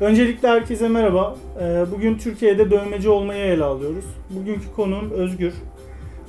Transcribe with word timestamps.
Öncelikle 0.00 0.48
herkese 0.48 0.88
merhaba. 0.88 1.36
Ee, 1.60 1.84
Bugün 1.92 2.18
Türkiye'de 2.18 2.70
dövmeci 2.70 3.08
olmayı 3.08 3.40
ele 3.44 3.64
alıyoruz. 3.64 4.04
Bugünkü 4.30 4.72
konuğum 4.76 5.10
Özgür. 5.10 5.52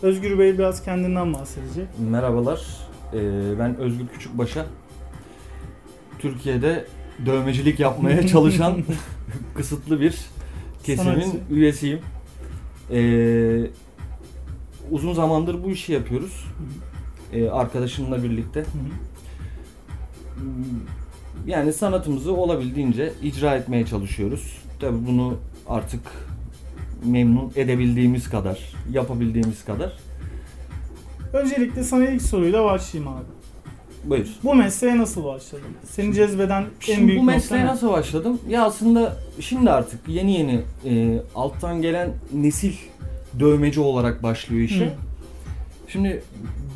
Özgür 0.02 0.40
Bey 0.40 0.58
biraz 0.58 0.84
kendinden 0.84 1.34
bahsedecek. 1.34 1.88
Merhabalar, 2.12 2.62
ee, 3.14 3.20
ben 3.60 3.78
Özgür 3.78 4.08
Küçükbaş'a. 4.08 4.66
Türkiye'de 6.20 6.86
dövmecilik 7.26 7.80
yapmaya 7.80 8.28
çalışan 8.28 8.78
kısıtlı 9.56 10.02
bir 10.02 10.20
kesimin 10.84 11.22
Sanatçı. 11.22 11.38
üyesiyim. 11.52 12.00
Ee, 12.92 13.68
uzun 14.92 15.14
zamandır 15.14 15.64
bu 15.64 15.70
işi 15.70 15.94
yapıyoruz. 15.94 16.46
Arkadaşımla 17.52 18.24
birlikte. 18.24 18.66
Yani 21.48 21.74
sanatımızı 21.74 22.34
olabildiğince 22.34 23.14
icra 23.24 23.56
etmeye 23.56 23.86
çalışıyoruz. 23.86 24.58
Tabii 24.80 25.08
bunu 25.08 25.38
artık 25.68 26.02
memnun 27.06 27.52
edebildiğimiz 27.56 28.30
kadar, 28.30 28.60
yapabildiğimiz 28.92 29.66
kadar. 29.66 29.94
Öncelikle 31.34 31.84
sana 31.84 32.10
ilk 32.10 32.22
soruyla 32.22 32.66
başlayayım 32.66 33.14
abi. 33.14 33.26
Buyur. 34.04 34.28
Bu 34.44 34.56
mesleğe 34.56 34.98
nasıl 34.98 35.24
başladın? 35.24 35.66
Seni 35.90 36.14
cezbeden 36.14 36.62
en 36.62 36.68
Şimdi 36.80 37.08
büyük 37.08 37.22
bu 37.22 37.26
nokta 37.26 37.36
mesleğe 37.36 37.64
ne? 37.64 37.68
nasıl 37.68 37.90
başladım? 37.92 38.40
Ya 38.50 38.66
aslında 38.66 39.18
şimdi 39.40 39.72
artık 39.72 40.00
yeni 40.08 40.32
yeni 40.34 40.62
e, 40.86 41.22
alttan 41.36 41.82
gelen 41.82 42.10
nesil 42.34 42.74
dövmeci 43.40 43.80
olarak 43.80 44.24
başlıyor 44.24 44.62
işe. 44.62 44.86
Hı. 44.86 44.92
Şimdi 45.88 46.24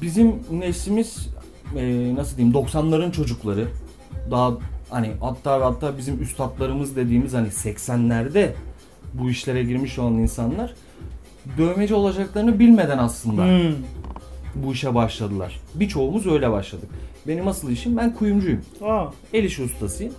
bizim 0.01 0.35
neslimiz 0.51 1.29
e, 1.77 2.15
nasıl 2.15 2.37
diyeyim 2.37 2.55
90'ların 2.55 3.11
çocukları. 3.11 3.67
Daha 4.31 4.53
hani 4.89 5.11
hatta 5.21 5.59
ve 5.59 5.63
hatta 5.63 5.97
bizim 5.97 6.21
üstadlarımız 6.21 6.95
dediğimiz 6.95 7.33
hani 7.33 7.47
80'lerde 7.47 8.49
bu 9.13 9.29
işlere 9.29 9.63
girmiş 9.63 9.99
olan 9.99 10.13
insanlar 10.13 10.73
dövmeci 11.57 11.93
olacaklarını 11.93 12.59
bilmeden 12.59 12.97
aslında 12.97 13.43
Hmm. 13.45 13.75
bu 14.55 14.73
işe 14.73 14.95
başladılar. 14.95 15.59
Birçoğumuz 15.75 16.27
öyle 16.27 16.51
başladık. 16.51 16.89
Benim 17.27 17.47
asıl 17.47 17.69
işim 17.71 17.97
ben 17.97 18.15
kuyumcuyum. 18.15 18.61
Aa, 18.81 19.05
El 19.33 19.43
işi 19.43 19.63
ustasıyım. 19.63 20.13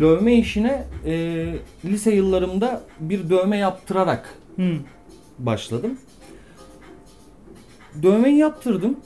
Dövme 0.00 0.34
işine 0.34 0.84
e, 1.06 1.44
lise 1.84 2.14
yıllarımda 2.14 2.82
bir 3.00 3.30
dövme 3.30 3.56
yaptırarak 3.58 4.38
hmm. 4.56 4.78
başladım. 5.38 5.98
Dövmeyi 8.02 8.36
yaptırdım. 8.36 8.96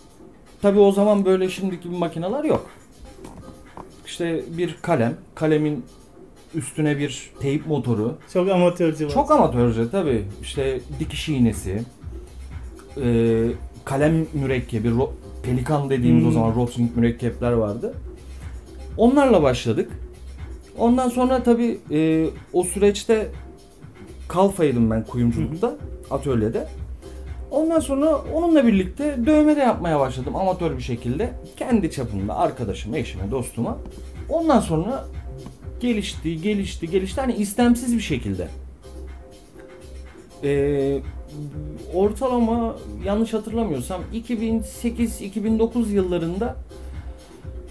Tabii 0.63 0.79
o 0.79 0.93
zaman 0.93 1.25
böyle 1.25 1.49
şimdiki 1.49 1.83
gibi 1.83 1.97
makineler 1.97 2.45
yok. 2.45 2.71
İşte 4.19 4.43
bir 4.59 4.77
kalem, 4.83 5.15
kalemin 5.35 5.85
üstüne 6.55 6.99
bir 6.99 7.31
teyp 7.41 7.67
motoru. 7.67 8.15
Çok 8.33 8.51
amatörce 8.51 9.07
var. 9.07 9.11
Çok 9.11 9.31
amatörce 9.31 9.91
tabii. 9.91 10.25
İşte 10.43 10.81
dikiş 11.01 11.29
iğnesi, 11.29 11.83
e, 13.05 13.45
kalem 13.85 14.27
mürekkebi, 14.33 14.89
ro- 14.89 15.11
pelikan 15.43 15.91
dediğimiz 15.91 16.23
Hmm. 16.23 16.29
o 16.31 16.33
zaman 16.33 16.55
rotring 16.55 16.97
mürekkepler 16.97 17.53
vardı. 17.53 17.95
Onlarla 18.97 19.43
başladık. 19.43 19.91
Ondan 20.79 21.09
sonra 21.09 21.43
tabii 21.43 21.79
e, 21.91 22.27
o 22.53 22.63
süreçte 22.65 23.27
kalfaydım 24.29 24.91
ben 24.91 25.05
kuyumculukta, 25.05 25.75
atölyede. 26.11 26.69
Ondan 27.51 27.81
sonra 27.81 28.17
onunla 28.35 28.67
birlikte 28.67 29.17
dövme 29.27 29.57
de 29.57 29.61
yapmaya 29.61 30.01
başladım 30.01 30.37
amatör 30.37 30.77
bir 30.77 30.83
şekilde. 30.83 31.31
Kendi 31.57 31.91
çapımda 31.91 32.37
arkadaşıma, 32.37 32.99
eşime, 32.99 33.31
dostuma. 33.31 33.79
Ondan 34.29 34.61
sonra 34.61 35.05
gelişti, 35.81 36.43
gelişti, 36.43 36.91
gelişti. 36.91 37.21
Hani 37.21 37.35
istemsiz 37.35 37.97
bir 37.97 38.01
şekilde. 38.01 38.49
Ee, 40.45 41.01
ortalama 41.95 42.77
yanlış 43.05 43.35
hatırlamıyorsam 43.35 44.01
2008-2009 44.15 45.89
yıllarında 45.89 46.57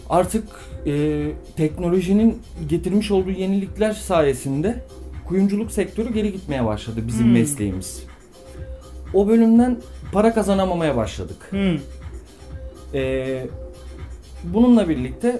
artık 0.10 0.44
e, 0.86 1.26
teknolojinin 1.56 2.42
getirmiş 2.70 3.12
olduğu 3.12 3.32
yenilikler 3.32 3.92
sayesinde 3.94 4.84
kuyumculuk 5.28 5.72
sektörü 5.72 6.14
geri 6.14 6.32
gitmeye 6.32 6.66
başladı 6.66 7.04
bizim 7.08 7.26
Hmm. 7.26 7.34
mesleğimiz. 7.34 8.04
O 9.14 9.28
bölümden 9.28 9.78
para 10.12 10.34
kazanamamaya 10.34 10.98
başladık. 10.98 11.48
Hmm. 11.50 11.80
Ee, 12.94 13.46
bununla 14.44 14.90
birlikte 14.90 15.40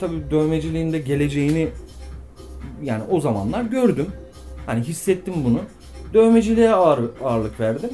tabii 0.00 0.30
dövmeciliğin 0.30 0.92
de 0.92 0.98
geleceğini 0.98 1.68
yani 2.82 3.02
o 3.10 3.20
zamanlar 3.20 3.62
gördüm. 3.62 4.06
Hani 4.66 4.80
hissettim 4.84 5.34
bunu. 5.44 5.60
Dövmeciliğe 6.14 6.70
ağır, 6.70 7.10
ağırlık 7.24 7.60
verdim. 7.60 7.90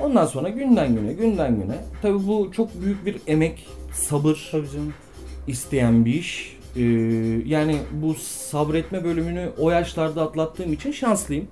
Ondan 0.00 0.26
sonra 0.26 0.48
günden 0.48 0.94
güne, 0.94 1.12
günden 1.12 1.60
güne. 1.62 1.76
Tabii 2.02 2.26
bu 2.26 2.50
çok 2.52 2.82
büyük 2.82 3.06
bir 3.06 3.16
emek, 3.26 3.66
sabır 3.92 4.48
Tabii 4.52 4.70
canım. 4.70 4.94
isteyen 5.46 6.04
bir 6.04 6.14
iş. 6.14 6.56
Ee, 6.76 6.82
yani 7.46 7.76
bu 7.92 8.14
sabretme 8.14 9.04
bölümünü 9.04 9.48
o 9.58 9.70
yaşlarda 9.70 10.22
atlattığım 10.22 10.72
için 10.72 10.92
şanslıyım. 10.92 11.48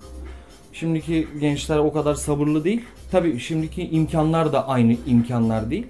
Şimdiki 0.72 1.28
gençler 1.41 1.78
o 1.78 1.92
kadar 1.92 2.14
sabırlı 2.14 2.64
değil. 2.64 2.82
Tabii 3.10 3.38
şimdiki 3.41 3.88
imkanlar 3.88 4.53
da 4.53 4.69
aynı 4.69 4.97
imkanlar 5.06 5.70
değil. 5.70 5.86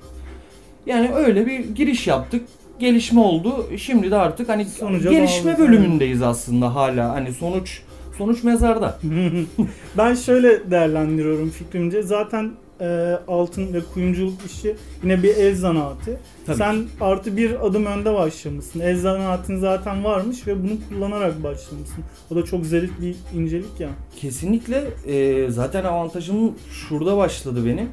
Yani 0.86 1.14
öyle 1.14 1.46
bir 1.46 1.74
giriş 1.74 2.06
yaptık. 2.06 2.42
Gelişme 2.78 3.20
oldu. 3.20 3.66
Şimdi 3.76 4.10
de 4.10 4.16
artık 4.16 4.48
hani 4.48 4.64
Sonuca 4.64 5.10
gelişme 5.10 5.52
bağlı. 5.58 5.68
bölümündeyiz 5.68 6.22
aslında 6.22 6.74
hala. 6.74 7.08
Hani 7.14 7.32
sonuç 7.32 7.80
sonuç 8.18 8.44
mezarda. 8.44 8.98
ben 9.98 10.14
şöyle 10.14 10.70
değerlendiriyorum 10.70 11.50
fikrimce. 11.50 12.02
Zaten 12.02 12.52
e, 12.80 13.18
altın 13.28 13.74
ve 13.74 13.80
kuyumculuk 13.94 14.34
işi 14.46 14.76
yine 15.02 15.22
bir 15.22 15.36
el 15.36 15.54
zanaatı. 15.56 16.20
Tabii 16.46 16.56
Sen 16.56 16.76
artı 17.00 17.36
bir 17.36 17.66
adım 17.66 17.86
önde 17.86 18.14
başlamışsın. 18.14 18.80
El 18.80 18.96
zanaatın 19.00 19.56
zaten 19.56 20.04
varmış 20.04 20.46
ve 20.46 20.62
bunu 20.62 20.72
kullanarak 20.88 21.42
başlamışsın. 21.42 22.04
O 22.30 22.36
da 22.36 22.44
çok 22.44 22.66
zarif 22.66 22.90
bir 23.00 23.16
incelik 23.38 23.80
ya. 23.80 23.88
Kesinlikle 24.16 24.84
e, 25.06 25.50
zaten 25.50 25.84
avantajım 25.84 26.54
şurada 26.70 27.16
başladı 27.16 27.66
benim. 27.66 27.88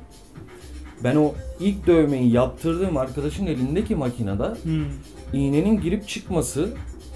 Ben 1.04 1.16
o 1.16 1.34
ilk 1.60 1.88
dövmeyi 1.88 2.32
yaptırdığım 2.32 2.98
arkadaşın 2.98 3.46
elindeki 3.46 3.96
makinede 3.96 4.44
Hmm. 4.64 4.84
iğnenin 5.34 5.82
girip 5.82 6.08
çıkması 6.08 6.70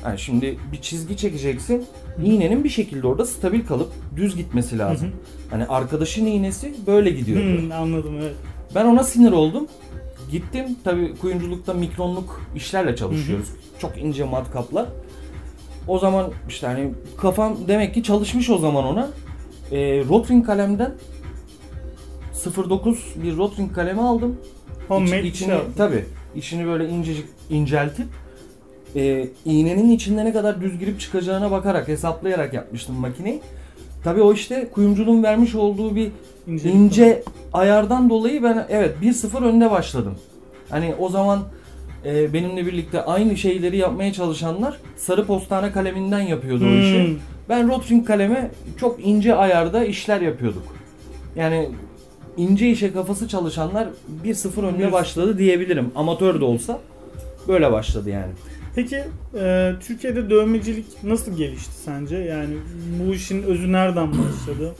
yani 0.06 0.20
şimdi 0.20 0.58
bir 0.72 0.82
çizgi 0.82 1.18
çekeceksin 1.18 1.86
iğnenin 2.24 2.64
bir 2.64 2.70
şekilde 2.70 3.08
orada 3.08 3.26
stabil 3.26 3.66
kalıp 3.66 3.92
düz 4.16 4.36
gitmesi 4.36 4.78
lazım. 4.78 5.10
Hani 5.50 5.66
arkadaşın 5.66 6.26
iğnesi 6.26 6.74
böyle 6.88 7.10
gidiyordu. 7.10 7.62
Hmm, 7.62 7.72
anladım 7.72 8.14
evet. 8.22 8.36
Ben 8.76 8.86
ona 8.86 9.04
sinir 9.04 9.32
oldum. 9.32 9.68
Gittim 10.32 10.66
tabi 10.84 11.16
kuyumculukta 11.18 11.74
mikronluk 11.74 12.42
işlerle 12.56 12.96
çalışıyoruz. 12.96 13.48
Çok 13.80 13.98
ince 13.98 14.24
matkaplar. 14.24 14.86
O 15.88 16.00
zaman 16.00 16.32
işte 16.50 16.68
hani 16.68 16.92
kafam 17.18 17.58
demek 17.68 17.94
ki 17.94 18.04
çalışmış 18.04 18.50
o 18.50 18.58
zaman 18.58 18.86
ona. 18.86 19.10
E, 19.72 19.78
Rotring 20.10 20.46
kalemden 20.46 20.94
09 22.52 23.14
bir 23.24 23.38
Rotring 23.38 23.74
kalemi 23.76 24.02
aldım. 24.02 24.38
Homemade 24.88 25.24
İç- 25.24 25.36
içini 25.36 25.48
şey 25.50 25.58
tabi 25.78 26.06
içini 26.36 26.66
böyle 26.68 26.90
incecik 26.90 27.26
inceltip 27.50 28.06
e, 28.96 29.28
iğnenin 29.46 29.90
içinde 29.92 30.26
ne 30.26 30.34
kadar 30.34 30.62
düz 30.62 30.80
girip 30.80 31.00
çıkacağına 31.00 31.52
bakarak 31.52 31.88
hesaplayarak 31.88 32.54
yapmıştım 32.54 32.96
makineyi. 32.96 33.42
Tabi 34.04 34.22
o 34.22 34.34
işte 34.34 34.68
kuyumculuğun 34.74 35.24
vermiş 35.24 35.56
olduğu 35.56 35.96
bir 35.96 36.12
İncelik 36.48 36.76
ince 36.76 37.24
ayardan 37.54 38.10
dolayı 38.10 38.44
ben 38.44 38.66
evet 38.70 38.96
1-0 39.02 39.44
önde 39.46 39.72
başladım. 39.72 40.16
Hani 40.70 40.96
o 41.00 41.10
zaman 41.10 41.40
e, 42.06 42.34
benimle 42.34 42.66
birlikte 42.66 43.02
aynı 43.06 43.38
şeyleri 43.38 43.78
yapmaya 43.78 44.14
çalışanlar 44.14 44.78
sarı 44.98 45.26
postane 45.26 45.72
kaleminden 45.72 46.20
yapıyordu 46.22 46.64
o 46.66 46.68
Hmm. 46.68 46.80
işi. 46.82 47.18
Ben 47.50 47.68
Rotring 47.68 48.08
kaleme 48.08 48.52
çok 48.80 49.06
ince 49.08 49.36
ayarda 49.36 49.86
işler 49.86 50.22
yapıyorduk. 50.22 50.64
Yani 51.36 51.70
ince 52.38 52.70
işe 52.70 52.94
kafası 52.94 53.28
çalışanlar 53.28 53.88
1-0 54.24 54.62
önde 54.66 54.88
Bir- 54.88 54.92
başladı 54.92 55.38
diyebilirim. 55.38 55.92
Amatör 55.96 56.42
de 56.42 56.46
olsa 56.46 56.80
böyle 57.48 57.72
başladı 57.72 58.10
yani. 58.10 58.32
Peki 58.76 59.04
e, 59.40 59.72
Türkiye'de 59.88 60.30
dövmecilik 60.30 60.86
nasıl 61.04 61.38
gelişti 61.38 61.72
sence? 61.86 62.16
Yani 62.18 62.54
bu 63.00 63.14
işin 63.14 63.44
özü 63.44 63.72
nereden 63.72 64.08
başladı? 64.12 64.76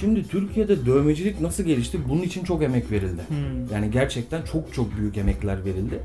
Şimdi 0.00 0.28
Türkiye'de 0.28 0.86
dövmecilik 0.86 1.40
nasıl 1.40 1.64
gelişti? 1.64 1.98
Bunun 2.08 2.22
için 2.22 2.44
çok 2.44 2.62
emek 2.62 2.90
verildi. 2.90 3.20
Hmm. 3.28 3.74
Yani 3.74 3.90
gerçekten 3.90 4.42
çok 4.42 4.74
çok 4.74 4.96
büyük 4.98 5.16
emekler 5.18 5.64
verildi. 5.64 6.00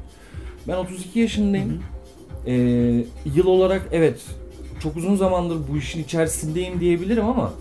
Ben 0.68 0.76
32 0.78 1.20
yaşındayım. 1.20 1.84
Ee, 2.48 2.54
yıl 3.36 3.46
olarak 3.48 3.82
evet 3.92 4.26
çok 4.84 4.98
uzun 4.98 5.16
zamandır 5.16 5.58
bu 5.72 5.78
işin 5.78 6.04
içerisindeyim 6.04 6.80
diyebilirim 6.80 7.26
ama 7.26 7.54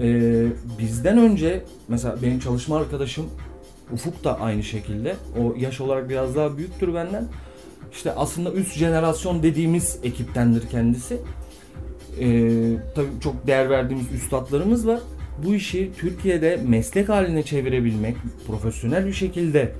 e, 0.00 0.46
bizden 0.78 1.18
önce 1.18 1.64
mesela 1.88 2.22
benim 2.22 2.38
çalışma 2.38 2.76
arkadaşım 2.76 3.26
Ufuk 3.92 4.24
da 4.24 4.40
aynı 4.40 4.62
şekilde. 4.62 5.16
O 5.38 5.54
yaş 5.58 5.80
olarak 5.80 6.08
biraz 6.08 6.36
daha 6.36 6.56
büyüktür 6.56 6.94
benden. 6.94 7.24
İşte 7.92 8.12
aslında 8.12 8.52
üst 8.52 8.76
jenerasyon 8.76 9.42
dediğimiz 9.42 9.98
ekiptendir 10.02 10.68
kendisi. 10.68 11.18
Ee, 12.20 12.50
tabii 12.94 13.08
çok 13.20 13.46
değer 13.46 13.70
verdiğimiz 13.70 14.12
üstadlarımız 14.12 14.86
var. 14.86 15.00
Bu 15.46 15.54
işi 15.54 15.90
Türkiye'de 15.98 16.60
meslek 16.68 17.08
haline 17.08 17.42
çevirebilmek, 17.42 18.16
profesyonel 18.46 19.06
bir 19.06 19.12
şekilde 19.12 19.72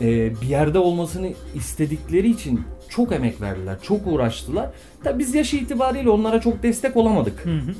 e, 0.00 0.40
bir 0.40 0.46
yerde 0.46 0.78
olmasını 0.78 1.32
istedikleri 1.54 2.30
için 2.30 2.60
çok 2.88 3.12
emek 3.12 3.40
verdiler, 3.40 3.76
çok 3.82 4.06
uğraştılar. 4.06 4.70
Tabii 5.04 5.18
biz 5.18 5.34
yaşı 5.34 5.56
itibariyle 5.56 6.10
onlara 6.10 6.40
çok 6.40 6.62
destek 6.62 6.96
olamadık. 6.96 7.46
Hı 7.46 7.50
hı. 7.50 7.74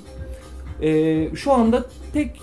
Ee, 0.82 1.29
şu 1.37 1.52
anda 1.52 1.84
tek 2.12 2.40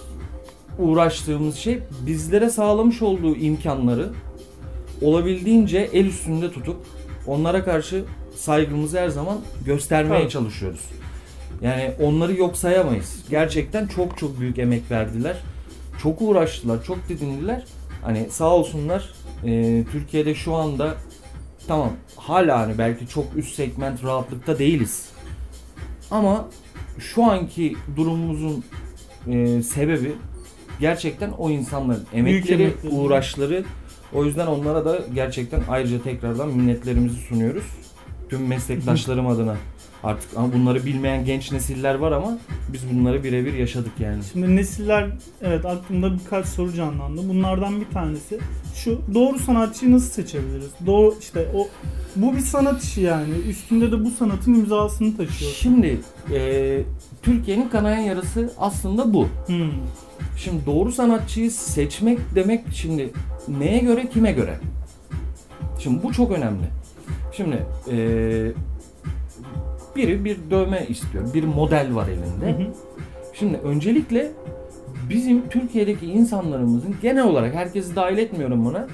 uğraştığımız 0.79 1.55
şey 1.55 1.79
bizlere 2.05 2.49
sağlamış 2.49 3.01
olduğu 3.01 3.35
imkanları 3.35 4.09
olabildiğince 5.01 5.89
el 5.93 6.05
üstünde 6.05 6.51
tutup 6.51 6.77
onlara 7.27 7.63
karşı 7.63 8.03
saygımızı 8.35 8.99
her 8.99 9.09
zaman 9.09 9.37
göstermeye 9.65 10.21
Tabii. 10.21 10.31
çalışıyoruz. 10.31 10.81
Yani 11.61 11.91
onları 12.01 12.35
yok 12.35 12.57
sayamayız. 12.57 13.23
Gerçekten 13.29 13.87
çok 13.87 14.17
çok 14.17 14.39
büyük 14.39 14.59
emek 14.59 14.91
verdiler. 14.91 15.37
Çok 16.03 16.21
uğraştılar, 16.21 16.83
çok 16.83 17.09
didindiler. 17.09 17.65
Hani 18.03 18.27
sağ 18.29 18.49
olsunlar 18.49 19.09
e, 19.45 19.83
Türkiye'de 19.91 20.35
şu 20.35 20.55
anda 20.55 20.95
tamam 21.67 21.91
hala 22.15 22.59
hani 22.59 22.77
belki 22.77 23.07
çok 23.07 23.25
üst 23.35 23.55
segment 23.55 24.03
rahatlıkta 24.03 24.59
değiliz. 24.59 25.09
Ama 26.11 26.47
şu 26.99 27.23
anki 27.23 27.75
durumumuzun 27.95 28.63
e, 29.27 29.63
sebebi 29.63 30.11
gerçekten 30.79 31.31
o 31.31 31.49
insanların 31.49 32.05
emekleri, 32.13 32.63
emekleri. 32.63 32.93
uğraşları. 32.93 33.63
O 34.13 34.25
yüzden 34.25 34.47
onlara 34.47 34.85
da 34.85 34.99
gerçekten 35.13 35.61
ayrıca 35.69 36.03
tekrardan 36.03 36.49
minnetlerimizi 36.49 37.15
sunuyoruz. 37.15 37.63
Tüm 38.29 38.47
meslektaşlarım 38.47 39.27
adına. 39.33 39.57
Artık 40.03 40.29
ama 40.37 40.53
bunları 40.53 40.85
bilmeyen 40.85 41.25
genç 41.25 41.51
nesiller 41.51 41.95
var 41.95 42.11
ama 42.11 42.37
biz 42.73 42.81
bunları 42.93 43.23
birebir 43.23 43.53
yaşadık 43.53 43.91
yani. 43.99 44.23
Şimdi 44.33 44.55
nesiller 44.55 45.09
evet 45.41 45.65
aklımda 45.65 46.13
birkaç 46.19 46.45
soru 46.45 46.73
canlandı. 46.73 47.21
Bunlardan 47.29 47.81
bir 47.81 47.85
tanesi 47.93 48.39
şu 48.75 49.01
doğru 49.13 49.39
sanatçıyı 49.39 49.91
nasıl 49.91 50.09
seçebiliriz? 50.09 50.69
Doğru 50.85 51.15
işte 51.19 51.47
o 51.55 51.67
bu 52.15 52.33
bir 52.33 52.39
sanat 52.39 52.83
işi 52.83 53.01
yani. 53.01 53.33
Üstünde 53.49 53.91
de 53.91 54.05
bu 54.05 54.11
sanatın 54.11 54.53
imzasını 54.53 55.17
taşıyor. 55.17 55.51
Şimdi 55.51 55.99
e, 56.33 56.81
Türkiye'nin 57.21 57.69
kanayan 57.69 57.99
yarası 58.01 58.53
aslında 58.59 59.13
bu. 59.13 59.27
Hmm. 59.47 59.71
Şimdi 60.37 60.65
doğru 60.65 60.91
sanatçıyı 60.91 61.51
seçmek 61.51 62.19
demek 62.35 62.63
şimdi 62.73 63.13
neye 63.47 63.79
göre 63.79 64.09
kime 64.09 64.31
göre? 64.31 64.59
Şimdi 65.79 66.03
bu 66.03 66.13
çok 66.13 66.31
önemli. 66.31 66.65
Şimdi 67.37 67.65
eee, 67.91 68.51
biri 69.95 70.25
bir 70.25 70.37
dövme 70.51 70.85
istiyor. 70.89 71.33
Bir 71.33 71.43
model 71.43 71.95
var 71.95 72.07
Hı 72.07 72.11
elinde. 72.11 72.63
hı. 72.63 72.67
Şimdi 73.33 73.57
öncelikle 73.57 74.31
bizim 75.09 75.49
Türkiye'deki 75.49 76.05
insanlarımızın 76.05 76.95
genel 77.01 77.23
olarak 77.23 77.55
herkesi 77.55 77.95
dahil 77.95 78.17
etmiyorum 78.17 78.65
buna. 78.65 78.87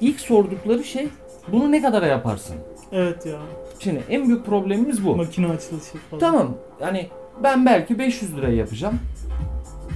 İlk 0.00 0.20
sordukları 0.20 0.84
şey 0.84 1.08
bunu 1.52 1.72
ne 1.72 1.82
kadara 1.82 2.06
yaparsın? 2.06 2.56
Evet 2.92 3.26
ya. 3.26 3.38
Şimdi 3.80 4.02
en 4.10 4.26
büyük 4.28 4.46
problemimiz 4.46 5.04
bu. 5.06 5.16
Makine 5.16 5.46
açılışı 5.46 5.98
falan. 6.10 6.20
Tamam. 6.20 6.54
Yani 6.80 7.08
ben 7.42 7.66
belki 7.66 7.98
500 7.98 8.36
liraya 8.36 8.54
yapacağım. 8.56 8.94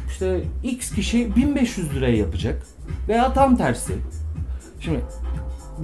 İşte 0.09 0.41
X 0.65 0.95
kişi 0.95 1.37
1500 1.37 1.95
liraya 1.95 2.17
yapacak. 2.17 2.63
Veya 3.09 3.33
tam 3.33 3.57
tersi. 3.57 3.93
Şimdi 4.81 5.01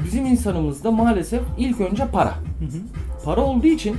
bizim 0.05 0.27
insanımızda 0.27 0.91
maalesef 0.91 1.43
ilk 1.59 1.81
önce 1.81 2.07
para. 2.13 2.31
Hı 2.31 2.65
hı. 2.65 2.79
Para 3.25 3.41
olduğu 3.41 3.67
için 3.67 3.97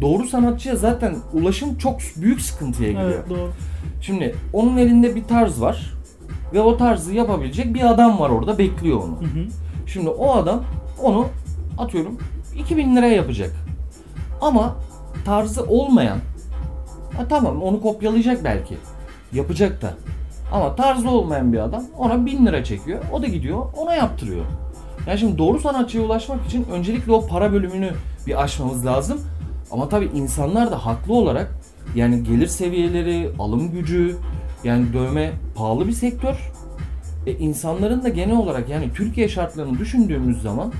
doğru 0.00 0.26
sanatçıya 0.26 0.76
zaten 0.76 1.16
ulaşım 1.32 1.78
çok 1.78 1.98
büyük 2.16 2.40
sıkıntıya 2.40 2.90
giriyor. 2.90 3.10
Evet 3.10 3.30
doğru. 3.30 3.50
Şimdi 4.00 4.34
onun 4.52 4.76
elinde 4.76 5.16
bir 5.16 5.24
tarz 5.24 5.60
var 5.60 5.94
ve 6.54 6.60
o 6.60 6.76
tarzı 6.76 7.14
yapabilecek 7.14 7.74
bir 7.74 7.90
adam 7.90 8.18
var 8.18 8.30
orada 8.30 8.58
bekliyor 8.58 8.96
onu. 8.98 9.20
Hı 9.20 9.24
hı. 9.24 9.46
Şimdi 9.86 10.08
o 10.08 10.32
adam 10.34 10.64
onu 11.02 11.26
atıyorum 11.78 12.18
2000 12.58 12.96
liraya 12.96 13.14
yapacak. 13.14 13.52
Ama 14.40 14.76
tarzı 15.24 15.64
olmayan 15.64 16.18
ha 17.16 17.28
tamam 17.28 17.62
onu 17.62 17.80
kopyalayacak 17.82 18.44
belki. 18.44 18.76
Yapacak 19.32 19.82
da. 19.82 19.94
Ama 20.52 20.76
tarzı 20.76 21.10
olmayan 21.10 21.52
bir 21.52 21.58
adam 21.58 21.84
ona 21.98 22.26
1000 22.26 22.46
lira 22.46 22.64
çekiyor. 22.64 23.02
O 23.12 23.22
da 23.22 23.26
gidiyor 23.26 23.66
ona 23.76 23.94
yaptırıyor. 23.94 24.44
Yani 25.06 25.18
şimdi 25.18 25.38
doğru 25.38 25.60
sanatçıya 25.60 26.04
ulaşmak 26.04 26.46
için 26.46 26.66
öncelikle 26.72 27.12
o 27.12 27.26
para 27.26 27.52
bölümünü 27.52 27.90
bir 28.26 28.42
aşmamız 28.42 28.86
lazım. 28.86 29.20
Ama 29.70 29.88
tabii 29.88 30.10
insanlar 30.14 30.70
da 30.70 30.86
haklı 30.86 31.14
olarak 31.14 31.54
yani 31.94 32.24
gelir 32.24 32.46
seviyeleri, 32.46 33.30
alım 33.38 33.70
gücü, 33.70 34.16
yani 34.64 34.92
dövme 34.92 35.32
pahalı 35.54 35.86
bir 35.86 35.92
sektör. 35.92 36.52
E 37.26 37.32
insanların 37.32 38.04
da 38.04 38.08
genel 38.08 38.36
olarak 38.36 38.68
yani 38.68 38.92
Türkiye 38.94 39.28
şartlarını 39.28 39.78
düşündüğümüz 39.78 40.42
zaman 40.42 40.72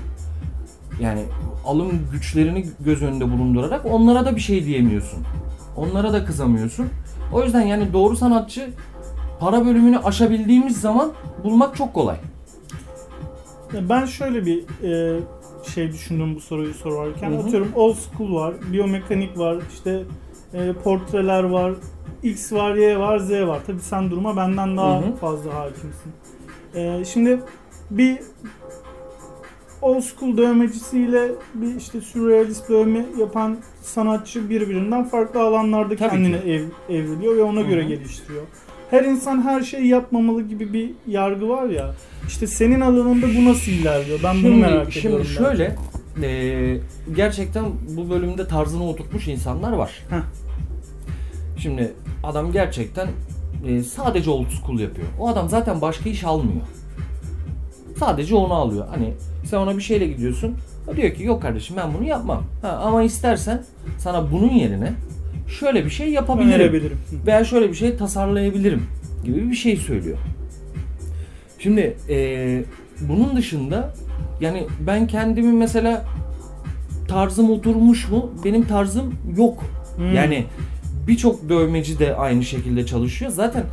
yani 1.01 1.21
alım 1.65 1.91
güçlerini 2.11 2.65
göz 2.79 3.01
önünde 3.03 3.31
bulundurarak 3.31 3.85
onlara 3.85 4.25
da 4.25 4.35
bir 4.35 4.41
şey 4.41 4.65
diyemiyorsun. 4.65 5.19
Onlara 5.75 6.13
da 6.13 6.25
kızamıyorsun. 6.25 6.87
O 7.33 7.43
yüzden 7.43 7.61
yani 7.61 7.93
doğru 7.93 8.15
sanatçı 8.15 8.69
para 9.39 9.65
bölümünü 9.65 9.97
aşabildiğimiz 9.97 10.81
zaman 10.81 11.11
bulmak 11.43 11.75
çok 11.75 11.93
kolay. 11.93 12.17
Ben 13.73 14.05
şöyle 14.05 14.45
bir 14.45 14.63
e, 14.83 15.19
şey 15.75 15.91
düşündüm 15.91 16.35
bu 16.35 16.39
soruyu 16.39 16.73
sorarken. 16.73 17.31
Hı 17.31 17.35
hı. 17.35 17.39
Atıyorum 17.39 17.71
old 17.75 17.95
school 17.95 18.35
var, 18.35 18.53
biyomekanik 18.71 19.37
var, 19.37 19.57
işte 19.73 20.03
e, 20.53 20.73
portreler 20.83 21.43
var, 21.43 21.73
X 22.23 22.53
var, 22.53 22.75
Y 22.75 22.99
var, 22.99 23.19
Z 23.19 23.31
var. 23.31 23.59
Tabii 23.67 23.79
sen 23.81 24.11
duruma 24.11 24.37
benden 24.37 24.77
daha 24.77 25.01
Hı 25.01 25.05
hı. 25.05 25.15
fazla 25.15 25.53
hakimsin. 25.53 26.11
E, 26.75 27.05
şimdi 27.05 27.39
bir 27.91 28.17
old 29.81 30.01
school 30.01 30.37
dövmecisiyle 30.37 31.31
bir 31.53 31.75
işte 31.75 32.01
sürrealist 32.01 32.69
dövme 32.69 33.05
yapan 33.19 33.57
sanatçı 33.81 34.49
birbirinden 34.49 35.03
farklı 35.03 35.41
alanlarda 35.41 35.95
Tabii 35.95 36.09
kendini 36.09 36.41
ki. 36.41 36.47
ev, 36.89 36.95
evriliyor 36.95 37.35
ve 37.37 37.43
ona 37.43 37.59
Hı 37.59 37.65
göre 37.65 37.83
geliştiriyor. 37.83 38.43
Her 38.91 39.03
insan 39.03 39.41
her 39.41 39.61
şeyi 39.61 39.87
yapmamalı 39.87 40.41
gibi 40.41 40.73
bir 40.73 40.91
yargı 41.07 41.49
var 41.49 41.65
ya. 41.69 41.93
İşte 42.27 42.47
senin 42.47 42.81
alanında 42.81 43.25
bu 43.37 43.45
nasıl 43.45 43.71
ilerliyor? 43.71 44.19
Ben 44.23 44.33
bunu 44.35 44.41
Şimdi, 44.41 44.55
merak 44.61 44.91
şimdi 44.91 45.07
ediyorum. 45.07 45.27
ben. 45.39 45.43
şöyle 45.43 45.75
e, 46.23 46.77
gerçekten 47.15 47.65
bu 47.97 48.09
bölümde 48.09 48.47
tarzını 48.47 48.89
oturtmuş 48.89 49.27
insanlar 49.27 49.71
var. 49.71 49.91
Heh. 50.09 50.21
Şimdi 51.57 51.93
adam 52.23 52.51
gerçekten 52.51 53.07
e, 53.67 53.83
sadece 53.83 54.29
old 54.29 54.49
school 54.49 54.79
yapıyor. 54.79 55.07
O 55.19 55.27
adam 55.27 55.49
zaten 55.49 55.81
başka 55.81 56.09
iş 56.09 56.23
almıyor. 56.23 56.61
Sadece 57.99 58.35
onu 58.35 58.53
alıyor. 58.53 58.87
Hani 58.89 59.13
sen 59.45 59.57
ona 59.57 59.77
bir 59.77 59.81
şeyle 59.83 60.07
gidiyorsun. 60.07 60.55
O 60.87 60.95
diyor 60.95 61.13
ki 61.13 61.23
yok 61.23 61.41
kardeşim 61.41 61.75
ben 61.77 61.93
bunu 61.93 62.03
yapmam. 62.03 62.43
Ha, 62.61 62.69
ama 62.83 63.03
istersen 63.03 63.63
sana 63.97 64.31
bunun 64.31 64.49
yerine 64.49 64.93
şöyle 65.47 65.85
bir 65.85 65.89
şey 65.89 66.09
yapabilirim. 66.11 66.97
Veya 67.27 67.43
şöyle 67.43 67.69
bir 67.69 67.75
şey 67.75 67.97
tasarlayabilirim 67.97 68.83
gibi 69.23 69.49
bir 69.51 69.55
şey 69.55 69.77
söylüyor. 69.77 70.17
Şimdi 71.59 71.97
eee, 72.09 72.63
bunun 73.01 73.35
dışında 73.37 73.93
yani 74.41 74.67
ben 74.87 75.07
kendimi 75.07 75.53
mesela 75.53 76.05
tarzım 77.07 77.51
oturmuş 77.51 78.09
mu? 78.09 78.31
Benim 78.45 78.63
tarzım 78.63 79.13
yok. 79.37 79.63
Hmm. 79.97 80.13
Yani 80.13 80.45
birçok 81.07 81.49
dövmeci 81.49 81.99
de 81.99 82.15
aynı 82.15 82.43
şekilde 82.43 82.85
çalışıyor. 82.85 83.31
Zaten 83.31 83.63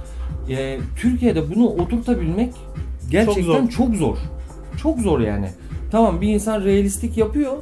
eee, 0.49 0.78
Türkiye'de 0.97 1.54
bunu 1.54 1.66
oturtabilmek 1.66 2.54
gerçekten 3.11 3.43
zor. 3.43 3.69
çok 3.71 3.95
zor. 3.95 4.16
Çok 4.83 4.99
zor 4.99 5.21
yani. 5.21 5.49
Tamam 5.90 6.21
bir 6.21 6.28
insan 6.28 6.64
realistik 6.64 7.16
yapıyor 7.16 7.52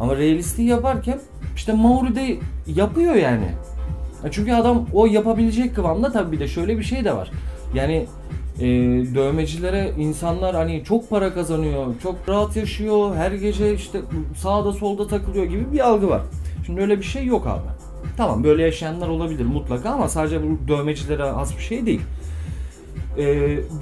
ama 0.00 0.16
realistik 0.16 0.68
yaparken 0.68 1.18
işte 1.56 1.72
Maori 1.72 2.14
de 2.14 2.36
yapıyor 2.66 3.14
yani. 3.14 3.48
Ya 4.24 4.30
Çünkü 4.30 4.52
adam 4.52 4.86
o 4.92 5.06
yapabilecek 5.06 5.74
kıvamda 5.74 6.12
tabii 6.12 6.32
bir 6.32 6.40
de 6.40 6.48
şöyle 6.48 6.78
bir 6.78 6.84
şey 6.84 7.04
de 7.04 7.16
var. 7.16 7.30
Yani 7.74 8.06
e, 8.58 8.66
dövmecilere 9.14 9.92
insanlar 9.98 10.54
hani 10.54 10.84
çok 10.84 11.10
para 11.10 11.34
kazanıyor, 11.34 11.86
çok 12.02 12.28
rahat 12.28 12.56
yaşıyor, 12.56 13.16
her 13.16 13.32
gece 13.32 13.74
işte 13.74 14.00
sağda 14.36 14.72
solda 14.72 15.06
takılıyor 15.06 15.44
gibi 15.44 15.72
bir 15.72 15.88
algı 15.88 16.08
var. 16.08 16.22
Şimdi 16.66 16.80
öyle 16.80 16.98
bir 16.98 17.04
şey 17.04 17.26
yok 17.26 17.46
abi. 17.46 17.82
Tamam 18.16 18.44
böyle 18.44 18.62
yaşayanlar 18.62 19.08
olabilir 19.08 19.44
mutlaka 19.44 19.90
ama 19.90 20.08
sadece 20.08 20.42
bu 20.42 20.68
dövmecilere 20.68 21.22
has 21.22 21.56
bir 21.56 21.62
şey 21.62 21.86
değil. 21.86 22.00
E, 23.18 23.24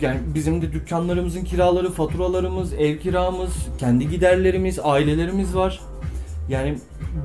yani 0.01 0.21
bizim 0.35 0.63
de 0.63 0.73
dükkanlarımızın 0.73 1.45
kiraları, 1.45 1.91
faturalarımız, 1.91 2.73
ev 2.73 2.99
kiramız, 2.99 3.51
kendi 3.79 4.09
giderlerimiz, 4.09 4.79
ailelerimiz 4.83 5.57
var. 5.57 5.81
Yani 6.49 6.75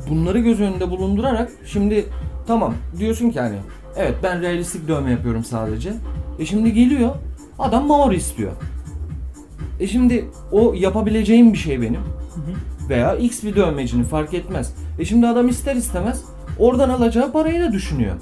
bunları 0.09 0.39
göz 0.39 0.61
önünde 0.61 0.89
bulundurarak 0.89 1.51
şimdi 1.65 2.05
tamam 2.47 2.73
diyorsun 2.99 3.29
ki 3.29 3.39
hani 3.39 3.55
evet 3.95 4.15
ben 4.23 4.41
realistik 4.41 4.87
dövme 4.87 5.11
yapıyorum 5.11 5.43
sadece. 5.43 5.93
E 6.39 6.45
şimdi 6.45 6.73
geliyor 6.73 7.15
adam 7.59 7.87
Maori 7.87 8.15
istiyor. 8.15 8.51
E 9.79 9.87
şimdi 9.87 10.25
o 10.51 10.73
yapabileceğim 10.73 11.53
bir 11.53 11.57
şey 11.57 11.81
benim 11.81 12.01
veya 12.89 13.15
X 13.15 13.43
bir 13.43 13.55
dövmecinin 13.55 14.03
fark 14.03 14.33
etmez. 14.33 14.73
E 14.99 15.05
şimdi 15.05 15.27
adam 15.27 15.47
ister 15.47 15.75
istemez 15.75 16.23
oradan 16.59 16.89
alacağı 16.89 17.31
parayı 17.31 17.61
da 17.61 17.71
düşünüyor. 17.71 18.15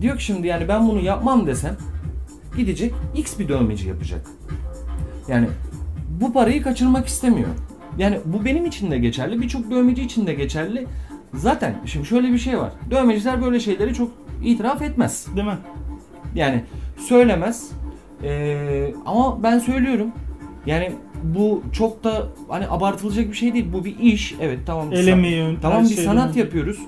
Diyor 0.00 0.16
ki 0.16 0.24
şimdi 0.24 0.46
yani 0.46 0.68
ben 0.68 0.88
bunu 0.88 1.00
yapmam 1.00 1.46
desem 1.46 1.76
gidecek 2.56 2.94
X 3.14 3.38
bir 3.38 3.48
dövmeci 3.48 3.88
yapacak. 3.88 4.26
Yani 5.28 5.48
bu 6.20 6.32
parayı 6.32 6.62
kaçırmak 6.62 7.06
istemiyor. 7.06 7.48
Yani 7.98 8.18
bu 8.24 8.44
benim 8.44 8.66
için 8.66 8.90
de 8.90 8.98
geçerli, 8.98 9.42
birçok 9.42 9.70
dövmeci 9.70 10.02
için 10.02 10.26
de 10.26 10.34
geçerli. 10.34 10.86
Zaten 11.34 11.74
şimdi 11.86 12.06
şöyle 12.06 12.32
bir 12.32 12.38
şey 12.38 12.58
var. 12.58 12.72
Dövmeciler 12.90 13.42
böyle 13.42 13.60
şeyleri 13.60 13.94
çok 13.94 14.10
itiraf 14.44 14.82
etmez. 14.82 15.26
Değil 15.36 15.46
mi? 15.46 15.58
Yani 16.34 16.64
söylemez. 16.98 17.70
Ee, 18.22 18.94
ama 19.06 19.42
ben 19.42 19.58
söylüyorum. 19.58 20.12
Yani 20.66 20.92
bu 21.22 21.62
çok 21.72 22.04
da 22.04 22.28
hani 22.48 22.68
abartılacak 22.68 23.28
bir 23.28 23.36
şey 23.36 23.54
değil. 23.54 23.66
Bu 23.72 23.84
bir 23.84 23.98
iş. 23.98 24.34
Evet 24.40 24.58
tamam. 24.66 24.92
El 24.92 25.06
emeği 25.06 25.56
Tamam 25.62 25.84
bir 25.84 25.88
şeyden 25.88 26.04
sanat 26.04 26.36
yapıyoruz. 26.36 26.78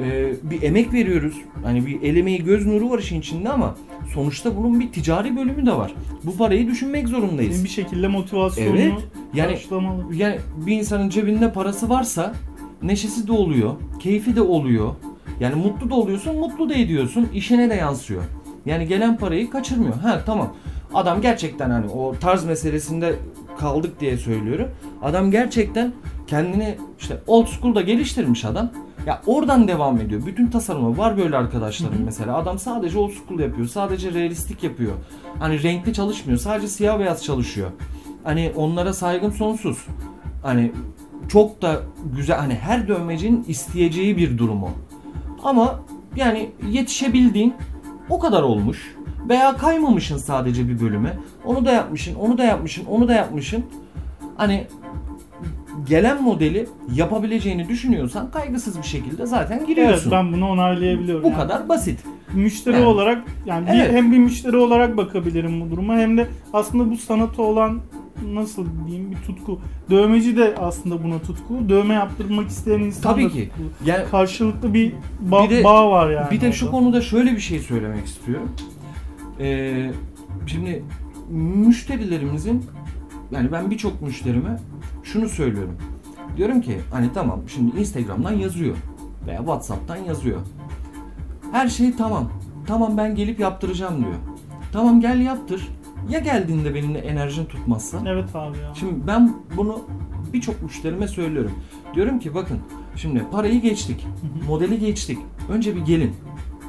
Ee, 0.00 0.32
bir 0.42 0.62
emek 0.62 0.92
veriyoruz. 0.92 1.34
Hani 1.64 1.86
bir 1.86 2.02
el 2.02 2.16
emeği 2.16 2.44
göz 2.44 2.66
nuru 2.66 2.90
var 2.90 2.98
işin 2.98 3.20
içinde 3.20 3.48
ama 3.48 3.74
sonuçta 4.14 4.56
bunun 4.56 4.80
bir 4.80 4.92
ticari 4.92 5.36
bölümü 5.36 5.66
de 5.66 5.72
var. 5.72 5.94
Bu 6.24 6.36
parayı 6.36 6.66
düşünmek 6.66 7.08
zorundayız. 7.08 7.64
Bir 7.64 7.68
şekilde 7.68 8.08
motivasyonunu 8.08 8.80
Evet. 8.80 8.92
Yani 9.34 9.52
karşılamalı. 9.52 10.14
yani 10.14 10.38
bir 10.66 10.72
insanın 10.78 11.08
cebinde 11.08 11.52
parası 11.52 11.88
varsa 11.88 12.34
neşesi 12.82 13.26
de 13.26 13.32
oluyor, 13.32 13.74
keyfi 14.00 14.36
de 14.36 14.42
oluyor. 14.42 14.94
Yani 15.40 15.54
mutlu 15.54 15.90
da 15.90 15.94
oluyorsun, 15.94 16.36
mutlu 16.36 16.68
da 16.68 16.74
ediyorsun, 16.74 17.28
işine 17.34 17.70
de 17.70 17.74
yansıyor. 17.74 18.22
Yani 18.66 18.88
gelen 18.88 19.16
parayı 19.16 19.50
kaçırmıyor. 19.50 19.94
Ha 19.94 20.22
tamam. 20.26 20.54
Adam 20.94 21.20
gerçekten 21.20 21.70
hani 21.70 21.88
o 21.90 22.14
tarz 22.20 22.44
meselesinde 22.44 23.14
kaldık 23.58 24.00
diye 24.00 24.16
söylüyorum. 24.16 24.68
Adam 25.02 25.30
gerçekten 25.30 25.92
kendini 26.26 26.76
işte 26.98 27.20
old 27.26 27.46
school'da 27.46 27.80
geliştirmiş 27.80 28.44
adam. 28.44 28.70
Ya 29.06 29.22
oradan 29.26 29.68
devam 29.68 30.00
ediyor. 30.00 30.26
Bütün 30.26 30.46
tasarımı 30.46 30.98
var 30.98 31.16
böyle 31.16 31.36
arkadaşlarım 31.36 32.02
mesela. 32.04 32.36
Adam 32.36 32.58
sadece 32.58 32.98
old 32.98 33.10
school 33.10 33.40
yapıyor. 33.40 33.68
Sadece 33.68 34.12
realistik 34.12 34.62
yapıyor. 34.62 34.92
Hani 35.38 35.62
renkli 35.62 35.94
çalışmıyor. 35.94 36.38
Sadece 36.38 36.68
siyah 36.68 36.98
beyaz 36.98 37.24
çalışıyor. 37.24 37.70
Hani 38.24 38.52
onlara 38.56 38.92
saygım 38.92 39.32
sonsuz. 39.32 39.86
Hani 40.42 40.72
çok 41.28 41.62
da 41.62 41.80
güzel 42.16 42.38
hani 42.38 42.54
her 42.54 42.88
dövmecinin 42.88 43.44
isteyeceği 43.48 44.16
bir 44.16 44.38
durumu. 44.38 44.70
Ama 45.42 45.80
yani 46.16 46.50
yetişebildiğin 46.70 47.54
o 48.10 48.18
kadar 48.18 48.42
olmuş. 48.42 48.96
Veya 49.28 49.56
kaymamışın 49.56 50.16
sadece 50.16 50.68
bir 50.68 50.80
bölüme. 50.80 51.18
Onu 51.44 51.64
da 51.64 51.72
yapmışsın, 51.72 52.14
onu 52.14 52.38
da 52.38 52.44
yapmışsın, 52.44 52.84
onu 52.84 53.08
da 53.08 53.12
yapmışsın. 53.12 53.64
Hani 54.36 54.66
gelen 55.88 56.22
modeli 56.22 56.66
yapabileceğini 56.94 57.68
düşünüyorsan 57.68 58.30
kaygısız 58.30 58.78
bir 58.78 58.86
şekilde 58.86 59.26
zaten 59.26 59.56
Evet 59.58 59.66
giriyorsun. 59.68 60.12
ben 60.12 60.32
bunu 60.32 60.48
onaylayabiliyorum. 60.48 61.24
Bu 61.24 61.28
Yani 61.28 61.36
kadar 61.36 61.68
basit. 61.68 62.00
Müşteri 62.34 62.74
Yani. 62.76 62.84
olarak 62.86 63.24
yani 63.46 63.66
bir- 63.66 63.72
Evet. 63.72 63.92
hem 63.92 64.12
bir 64.12 64.18
müşteri 64.18 64.56
olarak 64.56 64.96
bakabilirim 64.96 65.60
bu 65.60 65.70
duruma 65.70 65.94
hem 65.96 66.18
de 66.18 66.26
aslında 66.52 66.90
bu 66.90 66.96
sanata 66.96 67.42
olan 67.42 67.80
nasıl 68.32 68.66
diyeyim 68.86 69.10
bir 69.10 69.16
tutku. 69.16 69.60
Dövmeci 69.90 70.36
de 70.36 70.54
aslında 70.58 71.04
buna 71.04 71.18
tutku. 71.18 71.68
Dövme 71.68 71.94
yaptırmak 71.94 72.48
isteyen 72.48 72.80
insan 72.80 73.12
Tabii 73.12 73.24
da 73.24 73.28
ki. 73.28 73.48
tutku. 73.48 73.62
Yani 73.84 74.04
Karşılıklı 74.10 74.74
bir, 74.74 74.92
ba- 75.30 75.44
Bir 75.44 75.56
de- 75.56 75.64
bağ 75.64 75.90
var 75.90 76.10
yani. 76.10 76.30
bir 76.30 76.40
de 76.40 76.52
şu 76.52 76.66
orada. 76.66 76.76
konuda 76.78 77.00
şöyle 77.00 77.32
bir 77.32 77.40
şey 77.40 77.58
söylemek 77.58 78.06
istiyorum. 78.06 78.48
Ee, 79.40 79.90
şimdi 80.46 80.84
müşterilerimizin 81.30 82.62
yani 83.30 83.52
ben 83.52 83.70
birçok 83.70 84.02
müşterime 84.02 84.58
şunu 85.02 85.28
söylüyorum. 85.28 85.76
Diyorum 86.36 86.60
ki 86.60 86.80
hani 86.92 87.12
tamam 87.14 87.40
şimdi 87.48 87.80
Instagram'dan 87.80 88.32
yazıyor 88.32 88.76
veya 89.26 89.38
WhatsApp'tan 89.38 89.96
yazıyor. 89.96 90.40
Her 91.52 91.68
şey 91.68 91.96
tamam. 91.96 92.30
Tamam 92.66 92.96
ben 92.96 93.14
gelip 93.14 93.40
yaptıracağım 93.40 94.00
diyor. 94.00 94.14
Tamam 94.72 95.00
gel 95.00 95.20
yaptır. 95.20 95.68
Ya 96.10 96.18
geldiğinde 96.18 96.74
benimle 96.74 96.98
enerjin 96.98 97.44
tutmazsa? 97.44 97.98
Evet 98.06 98.36
abi 98.36 98.58
ya. 98.58 98.74
Şimdi 98.74 99.06
ben 99.06 99.34
bunu 99.56 99.80
birçok 100.32 100.62
müşterime 100.62 101.08
söylüyorum. 101.08 101.52
Diyorum 101.94 102.18
ki 102.18 102.34
bakın 102.34 102.58
şimdi 102.96 103.24
parayı 103.32 103.60
geçtik. 103.60 104.06
Modeli 104.48 104.78
geçtik. 104.78 105.18
Önce 105.48 105.76
bir 105.76 105.80
gelin. 105.80 106.12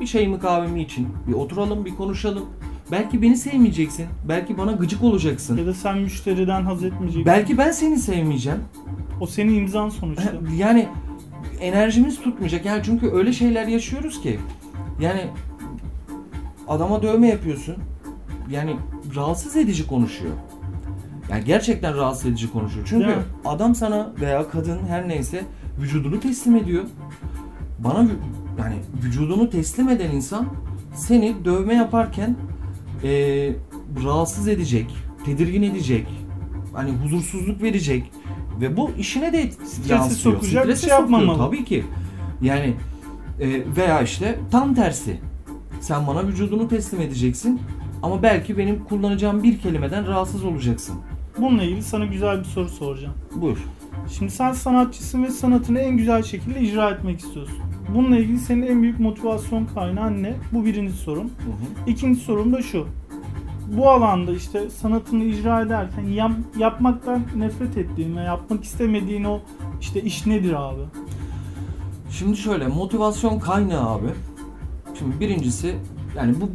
Bir 0.02 0.08
çayımı 0.08 0.40
kahvemi 0.40 0.82
için. 0.82 1.08
Bir 1.28 1.34
oturalım 1.34 1.86
bir 1.86 1.96
konuşalım. 1.96 2.46
Belki 2.92 3.22
beni 3.22 3.38
sevmeyeceksin. 3.38 4.06
Belki 4.30 4.58
bana 4.58 4.72
gıcık 4.72 5.04
olacaksın. 5.04 5.58
Ya 5.58 5.66
da 5.66 5.74
sen 5.74 5.98
müşteriden 5.98 6.62
haz 6.64 6.84
etmeyeceksin. 6.84 7.26
Belki 7.26 7.58
ben 7.58 7.72
seni 7.72 7.98
sevmeyeceğim. 7.98 8.60
O 9.22 9.28
senin 9.28 9.54
imzan 9.54 9.90
sonuçta. 9.90 10.34
Yani 10.58 10.88
enerjimiz 11.62 12.22
tutmayacak. 12.22 12.66
Yani 12.66 12.82
çünkü 12.86 13.12
öyle 13.12 13.34
şeyler 13.34 13.68
yaşıyoruz 13.68 14.22
ki. 14.22 14.40
Yani 15.02 15.22
adama 16.68 17.02
dövme 17.02 17.28
yapıyorsun. 17.28 17.76
Yani 18.52 18.76
rahatsız 19.16 19.56
edici 19.56 19.88
konuşuyor. 19.88 20.34
Yani 21.32 21.44
gerçekten 21.46 21.98
rahatsız 21.98 22.26
edici 22.26 22.52
konuşuyor. 22.52 22.86
Çünkü 22.90 23.06
Değil 23.06 23.18
mi? 23.18 23.24
adam 23.46 23.76
sana 23.76 24.14
veya 24.22 24.50
kadın 24.50 24.80
her 24.88 25.08
neyse 25.08 25.44
vücudunu 25.82 26.20
teslim 26.20 26.56
ediyor. 26.56 26.84
Bana 27.80 28.00
vü- 28.00 28.18
yani 28.60 28.76
vücudunu 29.04 29.50
teslim 29.50 29.90
eden 29.90 30.12
insan 30.12 30.46
seni 30.96 31.46
dövme 31.46 31.74
yaparken 31.74 32.36
eee, 33.04 33.56
rahatsız 34.06 34.48
edecek, 34.48 34.96
tedirgin 35.26 35.64
edecek, 35.64 36.08
hani 36.74 36.92
huzursuzluk 36.92 37.62
verecek 37.62 38.12
ve 38.62 38.78
bu 38.78 38.92
işine 39.00 39.34
de 39.34 39.52
Strese 39.52 39.94
yansıyor. 39.94 40.36
sokacak 40.36 40.68
bir 40.68 40.76
Strese 40.76 40.88
şey 40.90 40.98
sokuyor 40.98 41.20
yapmamalı. 41.20 41.38
Tabii 41.52 41.66
ki. 41.66 41.84
Yani 42.42 42.74
e, 43.40 43.76
veya 43.76 44.02
işte 44.02 44.40
tam 44.52 44.76
tersi. 44.76 45.18
Sen 45.82 46.08
bana 46.08 46.28
vücudunu 46.28 46.68
teslim 46.68 47.02
edeceksin 47.02 47.62
ama 48.04 48.24
belki 48.24 48.58
benim 48.58 48.84
kullanacağım 48.84 49.44
bir 49.44 49.60
kelimeden 49.60 50.08
rahatsız 50.08 50.44
olacaksın. 50.44 50.96
Bununla 51.38 51.64
ilgili 51.64 51.84
sana 51.84 52.06
güzel 52.06 52.40
bir 52.40 52.46
soru 52.46 52.70
soracağım. 52.70 53.14
Buyur. 53.36 53.58
Şimdi 54.18 54.32
sen 54.32 54.52
sanatçısın 54.52 55.24
ve 55.24 55.30
sanatını 55.32 55.80
en 55.80 55.98
güzel 55.98 56.24
şekilde 56.24 56.62
icra 56.62 56.90
etmek 56.90 57.20
istiyorsun. 57.20 57.58
Bununla 57.96 58.18
ilgili 58.18 58.40
senin 58.40 58.68
en 58.68 58.82
büyük 58.82 59.00
motivasyon 59.00 59.68
kaynağın 59.76 60.24
ne? 60.24 60.34
Bu 60.52 60.66
birinci 60.66 60.94
sorun. 60.94 61.24
Hı 61.24 61.28
hı. 61.28 61.90
İkinci 61.90 62.20
sorum 62.20 62.54
da 62.54 62.62
şu. 62.62 62.88
Bu 63.78 63.90
alanda 63.90 64.32
işte 64.32 64.70
sanatını 64.70 65.24
icra 65.24 65.62
ederken 65.62 66.04
yap- 66.04 66.58
yapmaktan 66.58 67.22
nefret 67.36 67.78
ettiğin 67.78 68.18
ve 68.18 68.22
yapmak 68.22 68.64
istemediğin 68.64 69.24
o 69.24 69.40
işte 69.82 70.02
iş 70.02 70.26
nedir 70.26 70.54
abi? 70.54 70.82
Şimdi 72.12 72.38
şöyle 72.38 72.68
motivasyon 72.68 73.40
kaynağı 73.40 73.90
abi. 73.90 74.08
Şimdi 75.00 75.20
birincisi 75.20 75.76
yani 76.18 76.36
bu 76.42 76.50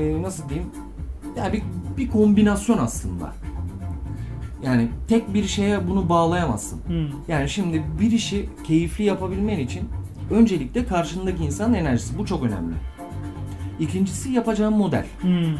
e, 0.00 0.22
nasıl 0.22 0.48
diyeyim? 0.48 0.68
Yani 1.36 1.52
bir, 1.52 1.62
bir 1.96 2.10
kombinasyon 2.10 2.78
aslında. 2.78 3.32
Yani 4.64 4.88
tek 5.08 5.34
bir 5.34 5.44
şeye 5.44 5.88
bunu 5.88 6.08
bağlayamazsın. 6.08 6.80
Hmm. 6.86 7.06
Yani 7.28 7.48
şimdi 7.48 7.82
bir 8.00 8.10
işi 8.12 8.48
keyifli 8.64 9.04
yapabilmen 9.04 9.58
için 9.58 9.88
öncelikle 10.32 10.86
karşındaki 10.86 11.44
insanın 11.44 11.74
enerjisi. 11.74 12.18
Bu 12.18 12.26
çok 12.26 12.42
önemli. 12.42 12.74
İkincisi 13.80 14.32
yapacağın 14.32 14.72
model. 14.72 15.06
Hmm. 15.20 15.56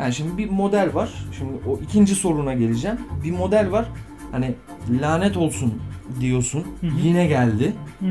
Yani 0.00 0.14
şimdi 0.14 0.38
bir 0.38 0.50
model 0.50 0.94
var. 0.94 1.10
Şimdi 1.38 1.52
o 1.66 1.78
ikinci 1.82 2.14
soruna 2.14 2.54
geleceğim. 2.54 2.98
Bir 3.24 3.32
model 3.32 3.72
var. 3.72 3.88
Hani 4.32 4.54
lanet 5.00 5.36
olsun 5.36 5.74
diyorsun. 6.20 6.64
Hı 6.80 6.86
hı. 6.86 6.90
Yine 7.02 7.26
geldi. 7.26 7.72
Hmm. 7.98 8.08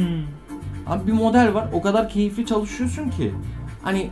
Abi 0.88 1.08
bir 1.08 1.14
model 1.14 1.54
var. 1.54 1.68
O 1.74 1.82
kadar 1.82 2.10
keyifli 2.10 2.46
çalışıyorsun 2.46 3.10
ki. 3.10 3.34
Hani 3.84 4.10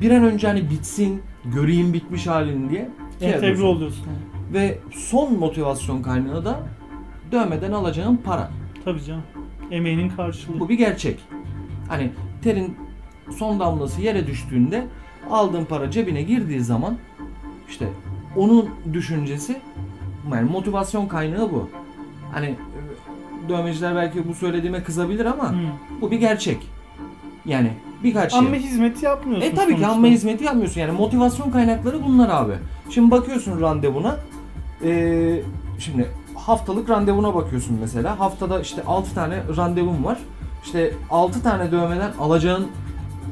bir 0.00 0.10
an 0.10 0.24
önce 0.24 0.46
hani 0.46 0.70
bitsin, 0.70 1.22
göreyim 1.44 1.92
bitmiş 1.92 2.26
halini 2.26 2.70
diye. 2.70 2.90
şey 3.18 3.32
Entegre 3.32 3.62
oluyorsun. 3.62 4.06
Ve 4.52 4.78
son 4.90 5.38
motivasyon 5.38 6.02
kaynağı 6.02 6.44
da 6.44 6.60
dövmeden 7.32 7.72
alacağın 7.72 8.16
para. 8.16 8.50
Tabii 8.84 9.04
canım. 9.04 9.22
Emeğinin 9.72 10.08
karşılığı. 10.08 10.60
Bu 10.60 10.68
bir 10.68 10.74
gerçek. 10.78 11.20
Hani 11.88 12.10
terin 12.42 12.76
son 13.36 13.60
damlası 13.60 14.00
yere 14.02 14.26
düştüğünde 14.26 14.84
aldığın 15.30 15.64
para 15.64 15.90
cebine 15.90 16.22
girdiği 16.22 16.60
zaman 16.60 16.96
işte 17.68 17.88
onun 18.36 18.68
düşüncesi 18.92 19.56
yani 20.32 20.50
motivasyon 20.50 21.06
kaynağı 21.08 21.50
bu. 21.50 21.68
Hani 22.32 22.46
e, 22.46 23.48
dövmeciler 23.48 23.94
belki 23.96 24.28
bu 24.28 24.34
söylediğime 24.34 24.82
kızabilir 24.82 25.24
ama 25.26 25.50
Hmm. 25.52 25.58
bu 26.00 26.10
bir 26.10 26.16
gerçek. 26.20 26.58
Yani 27.46 27.70
birkaç 28.04 28.30
şey. 28.30 28.38
Amme 28.40 28.58
hizmeti 28.58 29.04
yapmıyorsun 29.04 29.48
E 29.48 29.54
tabii 29.54 29.66
ki 29.66 29.72
sonuçta. 29.72 29.92
amme 29.92 30.10
hizmeti 30.10 30.44
yapmıyorsun. 30.44 30.80
Yani 30.80 30.92
motivasyon 30.92 31.50
kaynakları 31.50 32.04
bunlar 32.04 32.28
abi. 32.28 32.52
Şimdi 32.90 33.10
bakıyorsun 33.10 33.60
randevuna. 33.60 34.16
Ee, 34.84 35.40
şimdi 35.78 36.08
haftalık 36.46 36.90
randevuna 36.90 37.34
bakıyorsun 37.34 37.78
mesela. 37.80 38.20
Haftada 38.20 38.60
işte 38.60 38.82
6 38.86 39.14
tane 39.14 39.42
randevun 39.56 40.04
var. 40.04 40.18
İşte 40.64 40.94
6 41.10 41.42
tane 41.42 41.72
dövmeden 41.72 42.12
alacağın 42.20 42.66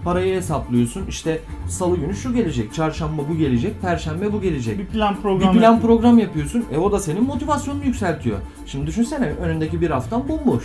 parayı 0.04 0.36
hesaplıyorsun. 0.36 1.06
İşte 1.06 1.40
salı 1.68 1.96
günü 1.96 2.14
şu 2.16 2.34
gelecek, 2.34 2.74
çarşamba 2.74 3.22
bu 3.30 3.36
gelecek, 3.36 3.82
perşembe 3.82 4.32
bu 4.32 4.40
gelecek. 4.40 4.78
Bir 4.78 4.86
plan 4.86 5.14
Bir 5.16 5.20
program 5.22 5.40
plan 5.40 5.52
yapıyorsun. 5.62 5.80
program 5.86 6.18
yapıyorsun. 6.18 6.64
E 6.72 6.78
o 6.78 6.92
da 6.92 6.98
senin 6.98 7.24
motivasyonunu 7.24 7.84
yükseltiyor. 7.84 8.38
Şimdi 8.66 8.86
düşünsene 8.86 9.26
önündeki 9.26 9.80
bir 9.80 9.90
haftan 9.90 10.28
bomboş. 10.28 10.64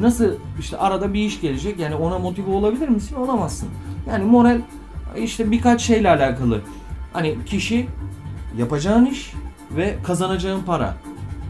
Nasıl 0.00 0.28
işte 0.60 0.76
arada 0.76 1.14
bir 1.14 1.20
iş 1.24 1.40
gelecek 1.40 1.78
yani 1.78 1.94
ona 1.94 2.18
motive 2.18 2.50
olabilir 2.50 2.88
misin? 2.88 3.16
Olamazsın. 3.16 3.68
Yani 4.10 4.24
moral 4.24 4.60
işte 5.18 5.50
birkaç 5.50 5.82
şeyle 5.82 6.10
alakalı. 6.10 6.60
Hani 7.12 7.36
kişi 7.46 7.86
yapacağın 8.58 9.06
iş 9.06 9.32
ve 9.76 9.96
kazanacağın 10.06 10.62
para. 10.62 10.94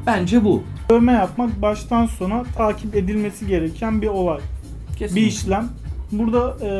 Bence 0.06 0.44
bu. 0.44 0.62
Dövme 0.90 1.12
yapmak 1.12 1.62
baştan 1.62 2.06
sona 2.06 2.42
takip 2.42 2.96
edilmesi 2.96 3.46
gereken 3.46 4.02
bir 4.02 4.08
olay. 4.08 4.40
Kesinlikle. 4.98 5.16
Bir 5.16 5.26
işlem. 5.26 5.68
Burada 6.12 6.56
e, 6.62 6.70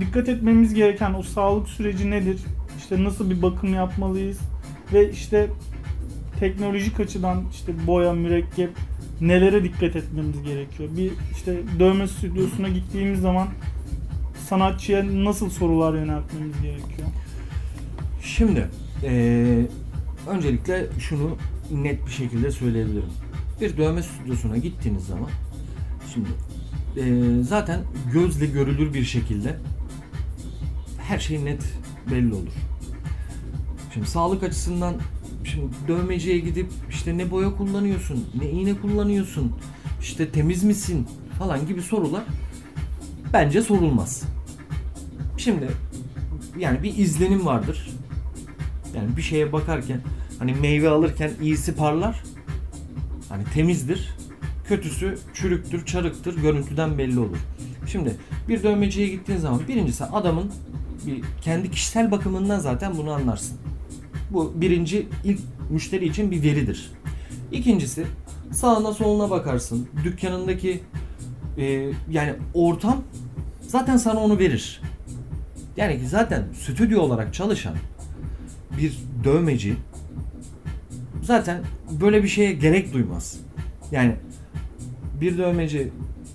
dikkat 0.00 0.28
etmemiz 0.28 0.74
gereken 0.74 1.14
o 1.14 1.22
sağlık 1.22 1.68
süreci 1.68 2.10
nedir? 2.10 2.40
İşte 2.78 3.04
nasıl 3.04 3.30
bir 3.30 3.42
bakım 3.42 3.74
yapmalıyız? 3.74 4.38
Ve 4.92 5.10
işte 5.10 5.50
teknolojik 6.40 7.00
açıdan 7.00 7.44
işte 7.52 7.72
boya, 7.86 8.12
mürekkep 8.12 8.70
nelere 9.20 9.64
dikkat 9.64 9.96
etmemiz 9.96 10.42
gerekiyor? 10.42 10.88
Bir 10.96 11.12
işte 11.32 11.56
dövme 11.78 12.08
stüdyosuna 12.08 12.68
gittiğimiz 12.68 13.20
zaman 13.20 13.48
sanatçıya 14.48 15.04
nasıl 15.24 15.50
sorular 15.50 15.94
yöneltmemiz 15.94 16.62
gerekiyor? 16.62 17.08
Şimdi 18.22 18.68
eee, 19.02 19.66
öncelikle 20.28 20.86
şunu 20.98 21.36
net 21.72 22.06
bir 22.06 22.10
şekilde 22.10 22.50
söyleyebilirim. 22.50 23.10
Bir 23.60 23.76
dövme 23.76 24.02
stüdyosuna 24.02 24.56
gittiğiniz 24.56 25.06
zaman 25.06 25.30
şimdi 26.14 26.28
eee, 26.96 27.42
zaten 27.42 27.80
gözle 28.12 28.46
görülür 28.46 28.94
bir 28.94 29.04
şekilde 29.04 29.56
her 30.98 31.18
şey 31.18 31.44
net 31.44 31.62
belli 32.10 32.34
olur. 32.34 32.52
Şimdi 33.94 34.06
sağlık 34.06 34.42
açısından 34.42 34.94
şimdi 35.44 35.66
dövmeciye 35.88 36.38
gidip 36.38 36.70
işte 36.90 37.18
ne 37.18 37.30
boya 37.30 37.56
kullanıyorsun, 37.56 38.24
ne 38.40 38.50
iğne 38.50 38.74
kullanıyorsun, 38.74 39.52
işte 40.02 40.28
temiz 40.30 40.64
misin 40.64 41.06
falan 41.38 41.66
gibi 41.66 41.82
sorular 41.82 42.22
bence 43.32 43.62
sorulmaz. 43.62 44.22
Şimdi 45.36 45.68
yani 46.58 46.82
bir 46.82 46.96
izlenim 46.96 47.46
vardır. 47.46 47.90
Yani 48.96 49.16
bir 49.16 49.22
şeye 49.22 49.52
bakarken 49.52 50.00
hani 50.38 50.54
meyve 50.54 50.88
alırken 50.88 51.30
iyisi 51.42 51.74
parlar. 51.74 52.22
Hani 53.28 53.44
temizdir. 53.54 54.14
Kötüsü 54.68 55.18
çürüktür, 55.34 55.86
çarıktır. 55.86 56.42
Görüntüden 56.42 56.98
belli 56.98 57.18
olur. 57.18 57.36
Şimdi 57.86 58.16
bir 58.48 58.62
dövmeciye 58.62 59.08
gittiğin 59.08 59.38
zaman 59.38 59.60
birincisi 59.68 60.04
adamın 60.04 60.52
bir 61.06 61.22
kendi 61.42 61.70
kişisel 61.70 62.10
bakımından 62.10 62.58
zaten 62.60 62.96
bunu 62.96 63.12
anlarsın. 63.12 63.56
Bu 64.30 64.52
birinci 64.56 65.08
ilk 65.24 65.40
müşteri 65.70 66.06
için 66.06 66.30
bir 66.30 66.42
veridir. 66.42 66.92
İkincisi 67.52 68.06
sağına 68.52 68.92
soluna 68.92 69.30
bakarsın. 69.30 69.88
Dükkanındaki 70.04 70.80
e, 71.58 71.90
yani 72.10 72.34
ortam 72.54 73.02
zaten 73.60 73.96
sana 73.96 74.20
onu 74.20 74.38
verir. 74.38 74.80
Yani 75.76 76.00
zaten 76.08 76.44
stüdyo 76.54 77.00
olarak 77.00 77.34
çalışan 77.34 77.74
bir 78.78 78.98
dövmeci 79.24 79.76
zaten 81.22 81.60
böyle 82.00 82.22
bir 82.22 82.28
şeye 82.28 82.52
gerek 82.52 82.92
duymaz. 82.94 83.40
Yani 83.90 84.14
bir 85.20 85.38
dövmeci 85.38 85.92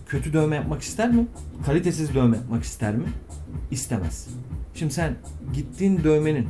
kötü 0.07 0.33
dövme 0.33 0.55
yapmak 0.55 0.81
ister 0.81 1.12
mi? 1.12 1.27
Kalitesiz 1.65 2.15
dövme 2.15 2.38
yapmak 2.38 2.63
ister 2.63 2.95
mi? 2.95 3.05
İstemez. 3.71 4.27
Şimdi 4.75 4.93
sen 4.93 5.15
gittiğin 5.53 6.03
dövmenin, 6.03 6.47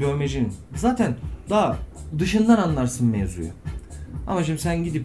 dövmecinin 0.00 0.52
zaten 0.74 1.16
daha 1.50 1.78
dışından 2.18 2.56
anlarsın 2.56 3.06
mevzuyu. 3.08 3.48
Ama 4.26 4.44
şimdi 4.44 4.60
sen 4.60 4.84
gidip 4.84 5.04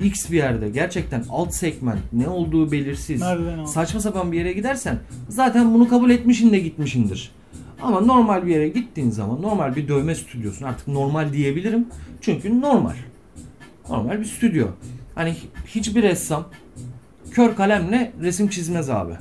X 0.00 0.30
bir 0.30 0.36
yerde 0.36 0.68
gerçekten 0.68 1.24
alt 1.30 1.54
segment 1.54 2.12
ne 2.12 2.28
olduğu 2.28 2.72
belirsiz 2.72 3.22
saçma 3.66 4.00
sapan 4.00 4.32
bir 4.32 4.38
yere 4.38 4.52
gidersen 4.52 4.98
zaten 5.28 5.74
bunu 5.74 5.88
kabul 5.88 6.10
etmişin 6.10 6.52
de 6.52 6.58
gitmişindir. 6.58 7.32
Ama 7.82 8.00
normal 8.00 8.46
bir 8.46 8.50
yere 8.50 8.68
gittiğin 8.68 9.10
zaman 9.10 9.42
normal 9.42 9.76
bir 9.76 9.88
dövme 9.88 10.14
stüdyosun 10.14 10.64
artık 10.66 10.88
normal 10.88 11.32
diyebilirim. 11.32 11.86
Çünkü 12.20 12.60
normal. 12.60 12.94
Normal 13.90 14.20
bir 14.20 14.24
stüdyo. 14.24 14.66
Hani 15.14 15.30
hi- 15.30 15.46
hiçbir 15.66 16.02
ressam 16.02 16.48
kör 17.30 17.56
kalemle 17.56 18.12
resim 18.22 18.48
çizmez 18.48 18.90
abi. 18.90 19.12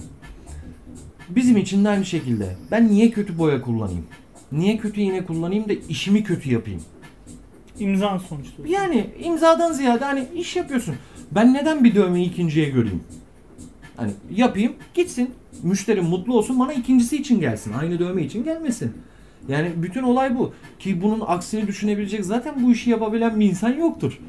Bizim 1.30 1.58
için 1.58 1.86
de 1.86 1.89
aynı 1.89 2.06
şekilde. 2.06 2.56
Ben 2.72 2.88
niye 2.88 3.12
kötü 3.12 3.38
boya 3.38 3.62
kullanayım? 3.62 4.06
Niye 4.52 4.78
kötü 4.78 5.02
iğne 5.02 5.26
kullanayım 5.26 5.70
da 5.70 5.74
işimi 5.89 6.24
kötü 6.24 6.52
yapayım? 6.52 6.82
İmzan 7.80 8.18
sonuçta. 8.18 8.63
Yani 8.68 9.10
imzadan 9.24 9.72
ziyade 9.74 10.06
hani 10.06 10.28
iş 10.36 10.56
yapıyorsun. 10.56 10.96
Ben 11.32 11.54
neden 11.54 11.84
bir 11.84 11.96
dövmeyi 11.96 12.30
ikinciye 12.30 12.70
göreyim? 12.70 13.04
Hani 13.98 14.12
yapayım 14.36 14.74
gitsin. 14.94 15.30
Müşterim 15.64 16.06
mutlu 16.06 16.38
olsun 16.38 16.60
bana 16.60 16.74
ikincisi 16.74 17.18
için 17.18 17.40
gelsin. 17.40 17.74
Aynı 17.74 18.00
dövme 18.00 18.24
için 18.24 18.44
gelmesin. 18.44 18.94
Yani 19.48 19.72
bütün 19.76 20.04
olay 20.04 20.38
bu. 20.38 20.54
Ki 20.80 21.02
bunun 21.02 21.24
aksini 21.28 21.68
düşünebilecek 21.68 22.26
zaten 22.26 22.64
bu 22.64 22.72
işi 22.72 22.90
yapabilen 22.90 23.40
bir 23.40 23.50
insan 23.50 23.74
yoktur. 23.74 24.20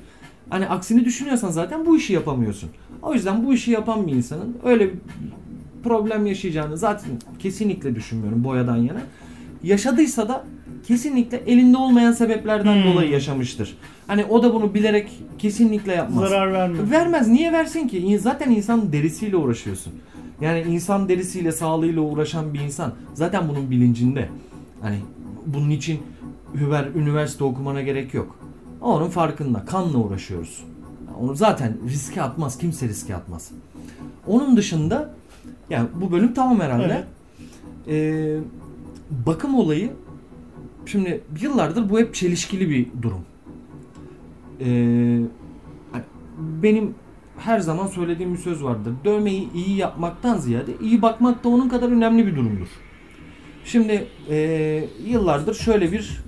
Hani 0.50 0.68
aksini 0.68 1.04
düşünüyorsan 1.04 1.50
zaten 1.50 1.86
bu 1.86 1.96
işi 1.96 2.12
yapamıyorsun. 2.12 2.70
O 3.02 3.14
yüzden 3.14 3.46
bu 3.46 3.54
işi 3.54 3.70
yapan 3.70 4.06
bir 4.06 4.12
insanın 4.12 4.56
öyle 4.64 4.90
problem 5.84 6.26
yaşayacağını 6.26 6.76
zaten 6.76 7.10
kesinlikle 7.38 7.94
düşünmüyorum 7.94 8.44
boyadan 8.44 8.76
yana. 8.76 9.00
Yaşadıysa 9.62 10.28
da 10.28 10.44
kesinlikle 10.86 11.36
elinde 11.36 11.76
olmayan 11.76 12.12
sebeplerden 12.12 12.84
Hmm. 12.84 12.92
dolayı 12.92 13.10
yaşamıştır. 13.10 13.76
Hani 14.06 14.24
o 14.24 14.42
da 14.42 14.54
bunu 14.54 14.74
bilerek 14.74 15.10
kesinlikle 15.38 15.92
yapmaz. 15.94 16.28
Zarar 16.28 16.52
vermiyor. 16.52 16.90
Vermez. 16.90 17.28
Niye 17.28 17.52
versin 17.52 17.88
ki? 17.88 18.18
Zaten 18.18 18.50
insan 18.50 18.92
derisiyle 18.92 19.36
uğraşıyorsun. 19.36 19.92
Yani 20.40 20.60
insan 20.60 21.08
derisiyle, 21.08 21.52
sağlığıyla 21.52 22.00
uğraşan 22.02 22.54
bir 22.54 22.60
insan 22.60 22.92
zaten 23.14 23.48
bunun 23.48 23.70
bilincinde. 23.70 24.28
Hani 24.82 24.96
bunun 25.46 25.70
için 25.70 25.98
Hüber 26.54 26.84
üniversite 26.94 27.44
okumana 27.44 27.82
gerek 27.82 28.14
yok. 28.14 28.38
Onun 28.80 29.08
farkında. 29.08 29.64
Kanla 29.64 29.98
uğraşıyoruz. 29.98 30.64
Onu 31.20 31.34
zaten 31.34 31.76
riske 31.88 32.22
atmaz. 32.22 32.58
Kimse 32.58 32.88
riske 32.88 33.14
atmaz. 33.16 33.50
Onun 34.26 34.56
dışında 34.56 35.14
yani 35.70 35.88
bu 36.00 36.12
bölüm 36.12 36.34
tamam 36.34 36.60
herhalde. 36.60 37.04
Ee, 37.88 38.36
bakım 39.26 39.54
olayı 39.54 39.90
şimdi 40.86 41.20
yıllardır 41.40 41.90
bu 41.90 41.98
hep 41.98 42.14
çelişkili 42.14 42.70
bir 42.70 42.86
durum. 43.02 43.24
Ee, 44.60 45.20
hani 45.92 46.04
benim 46.62 46.94
her 47.38 47.58
zaman 47.58 47.86
söylediğim 47.86 48.32
bir 48.32 48.38
söz 48.38 48.64
vardır. 48.64 48.92
Dövmeyi 49.04 49.52
iyi 49.52 49.76
yapmaktan 49.76 50.38
ziyade 50.38 50.72
iyi 50.80 51.02
bakmak 51.02 51.44
da 51.44 51.48
onun 51.48 51.68
kadar 51.68 51.88
önemli 51.88 52.26
bir 52.26 52.36
durumdur. 52.36 52.68
Şimdi 53.64 54.06
ee, 54.30 54.84
yıllardır 55.06 55.54
şöyle 55.54 55.92
bir 55.92 56.20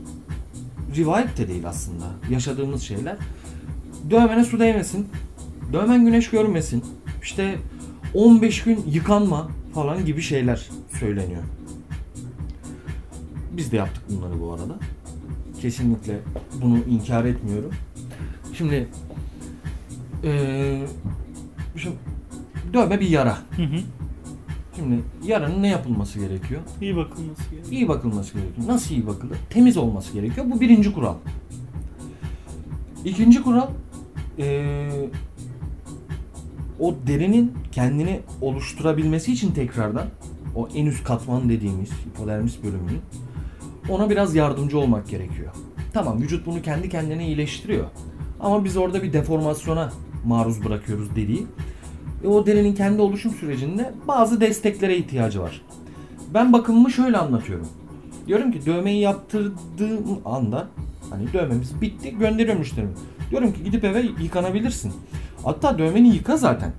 rivayet 0.97 1.39
de 1.39 1.49
değil 1.49 1.69
aslında 1.69 2.05
yaşadığımız 2.31 2.83
şeyler. 2.83 3.17
Dövmene 4.11 4.45
su 4.45 4.61
değmesin, 4.61 5.09
dövmen 5.73 6.05
güneş 6.05 6.31
görmesin, 6.31 6.85
işte 7.23 7.55
15 8.15 8.63
gün 8.63 8.85
yıkanma 8.91 9.49
falan 9.75 10.05
gibi 10.05 10.21
şeyler 10.23 10.69
söyleniyor. 11.01 11.43
Biz 13.59 13.73
de 13.73 13.77
yaptık 13.77 14.03
bunları 14.11 14.41
bu 14.41 14.53
arada. 14.53 14.77
Kesinlikle 15.61 16.21
bunu 16.63 16.79
inkar 16.79 17.25
etmiyorum. 17.25 17.71
Şimdi 18.55 18.89
eee 20.25 20.87
şimdi 21.77 21.97
dövme 22.73 23.01
bir 23.01 23.09
yara. 23.09 23.39
Hı 23.57 23.63
hı. 23.63 23.81
Şimdi 24.77 25.01
yaranın 25.25 25.63
ne 25.63 25.69
yapılması 25.69 26.19
gerekiyor? 26.19 26.61
İyi 26.81 26.97
bakılması 26.97 27.51
gerekiyor. 27.51 27.73
İyi 27.73 27.89
bakılması 27.89 28.35
gerekiyor. 28.35 28.69
Nasıl 28.69 28.95
iyi 28.95 29.07
bakılır? 29.07 29.39
Temiz 29.51 29.77
olması 29.77 30.13
gerekiyor. 30.13 30.47
Bu 30.51 30.61
birinci 30.61 30.93
kural. 30.93 31.15
İkinci 33.05 33.43
kural 33.43 33.69
eee, 34.39 35.11
o 36.81 36.95
derinin 37.07 37.53
kendini 37.73 38.21
oluşturabilmesi 38.41 39.33
için 39.33 39.53
tekrardan 39.53 40.07
o 40.57 40.69
en 40.75 40.87
üst 40.87 41.05
katman 41.05 41.49
dediğimiz 41.49 41.91
hipodermis 41.91 42.63
bölümünün 42.63 43.01
ona 43.89 44.11
biraz 44.11 44.35
yardımcı 44.35 44.79
olmak 44.79 45.09
gerekiyor. 45.09 45.53
Tamam 45.93 46.21
vücut 46.21 46.47
bunu 46.47 46.63
kendi 46.63 46.89
kendine 46.89 47.27
iyileştiriyor. 47.27 47.85
Ama 48.41 48.65
biz 48.65 48.77
orada 48.77 49.03
bir 49.03 49.13
deformasyona 49.13 49.93
maruz 50.25 50.65
bırakıyoruz 50.65 51.17
deriyi. 51.17 51.47
E, 52.25 52.29
o 52.29 52.47
derinin 52.47 52.75
kendi 52.75 53.03
oluşum 53.03 53.35
sürecinde 53.35 53.93
bazı 54.09 54.41
desteklere 54.41 54.97
ihtiyacı 54.97 55.41
var. 55.41 55.63
Ben 56.35 56.53
bakımımı 56.53 56.91
şöyle 56.91 57.17
anlatıyorum. 57.17 57.69
Diyorum 58.27 58.53
ki 58.53 58.67
dövmeyi 58.67 59.01
yaptırdığım 59.01 60.21
anda 60.25 60.69
hani 61.11 61.33
dövmemiz 61.33 61.81
bitti 61.81 62.19
gönderiyorum 62.19 62.61
müşterime. 62.61 62.93
Diyorum 63.31 63.53
ki 63.53 63.65
gidip 63.65 63.85
eve 63.85 64.01
yıkanabilirsin. 64.23 64.93
Hatta 65.45 65.79
dövmeni 65.79 66.09
yıka 66.09 66.37
zaten. 66.37 66.73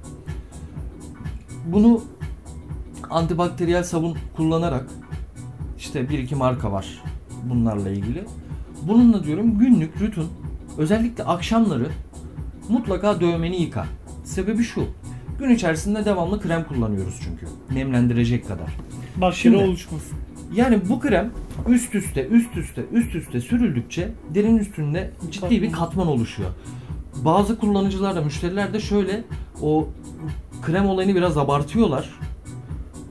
Bunu 1.65 2.01
antibakteriyel 3.09 3.83
sabun 3.83 4.17
kullanarak 4.35 4.87
işte 5.79 6.09
bir 6.09 6.19
iki 6.19 6.35
marka 6.35 6.71
var 6.71 7.03
bunlarla 7.43 7.89
ilgili. 7.89 8.23
Bununla 8.81 9.23
diyorum 9.23 9.57
günlük 9.59 10.01
rutin 10.01 10.25
özellikle 10.77 11.23
akşamları 11.23 11.87
mutlaka 12.69 13.21
dövmeni 13.21 13.61
yıka. 13.61 13.85
Sebebi 14.23 14.63
şu. 14.63 14.83
Gün 15.39 15.49
içerisinde 15.49 16.05
devamlı 16.05 16.41
krem 16.41 16.63
kullanıyoruz 16.63 17.19
çünkü. 17.23 17.47
Nemlendirecek 17.75 18.47
kadar. 18.47 18.67
Bakteri 19.17 19.55
oluşmasın. 19.55 20.17
Yani 20.55 20.79
bu 20.89 20.99
krem 20.99 21.31
üst 21.67 21.95
üste 21.95 22.27
üst 22.27 22.57
üste 22.57 22.85
üst 22.91 23.15
üste 23.15 23.41
sürüldükçe 23.41 24.11
derinin 24.35 24.57
üstünde 24.57 25.11
ciddi 25.31 25.61
bir 25.61 25.71
Katman. 25.71 25.85
katman 25.85 26.07
oluşuyor. 26.07 26.49
Bazı 27.15 27.59
kullanıcılar 27.59 28.15
da 28.15 28.21
müşteriler 28.21 28.73
de 28.73 28.79
şöyle 28.79 29.23
o 29.61 29.87
krem 30.61 30.85
olayını 30.85 31.15
biraz 31.15 31.37
abartıyorlar. 31.37 32.09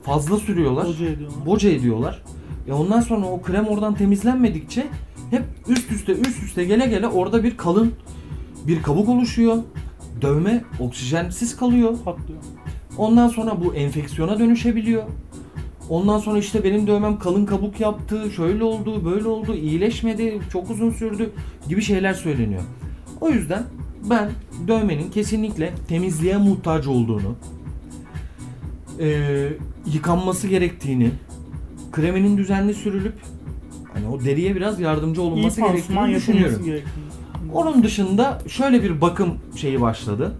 Fazla 0.03 0.37
sürüyorlar. 0.37 0.87
Boca 0.87 1.05
ediyorlar. 1.05 1.45
boca 1.45 1.69
ediyorlar. 1.69 2.23
E 2.69 2.73
ondan 2.73 3.01
sonra 3.01 3.25
o 3.25 3.41
krem 3.41 3.67
oradan 3.67 3.95
temizlenmedikçe 3.95 4.87
hep 5.29 5.43
üst 5.67 5.91
üste 5.91 6.11
üst 6.11 6.43
üste 6.43 6.65
gele 6.65 6.87
gele 6.87 7.07
orada 7.07 7.43
bir 7.43 7.57
kalın 7.57 7.93
bir 8.67 8.83
kabuk 8.83 9.09
oluşuyor. 9.09 9.57
Dövme 10.21 10.63
oksijensiz 10.79 11.57
kalıyor. 11.57 11.97
Patlıyor. 12.05 12.39
Ondan 12.97 13.27
sonra 13.27 13.63
bu 13.63 13.75
enfeksiyona 13.75 14.39
dönüşebiliyor. 14.39 15.03
Ondan 15.89 16.19
sonra 16.19 16.37
işte 16.37 16.63
benim 16.63 16.87
dövmem 16.87 17.19
kalın 17.19 17.45
kabuk 17.45 17.79
yaptı, 17.79 18.31
şöyle 18.35 18.63
oldu, 18.63 19.05
böyle 19.05 19.27
oldu, 19.27 19.53
iyileşmedi, 19.53 20.39
çok 20.51 20.69
uzun 20.69 20.91
sürdü 20.91 21.31
gibi 21.69 21.81
şeyler 21.81 22.13
söyleniyor. 22.13 22.61
O 23.21 23.29
yüzden 23.29 23.63
ben 24.09 24.29
dövmenin 24.67 25.11
kesinlikle 25.11 25.73
temizliğe 25.87 26.37
muhtaç 26.37 26.87
olduğunu, 26.87 27.35
eee, 28.99 29.57
yıkanması 29.93 30.47
gerektiğini, 30.47 31.11
kreminin 31.99 32.37
düzenli 32.37 32.73
sürülüp 32.73 33.13
hani 33.93 34.07
o 34.07 34.25
deriye 34.25 34.55
biraz 34.55 34.79
yardımcı 34.79 35.21
olunması 35.21 35.61
gerektiğini 35.61 36.15
düşünüyorum. 36.15 36.65
Onun 37.53 37.83
dışında 37.83 38.41
şöyle 38.47 38.83
bir 38.83 39.01
bakım 39.01 39.37
şeyi 39.55 39.81
başladı. 39.81 40.35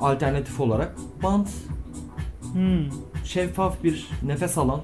Alternatif 0.00 0.60
olarak 0.60 0.94
bant 1.22 1.48
Hmm. 2.52 2.78
şeffaf 3.24 3.84
bir 3.84 4.08
nefes 4.26 4.58
alan 4.58 4.80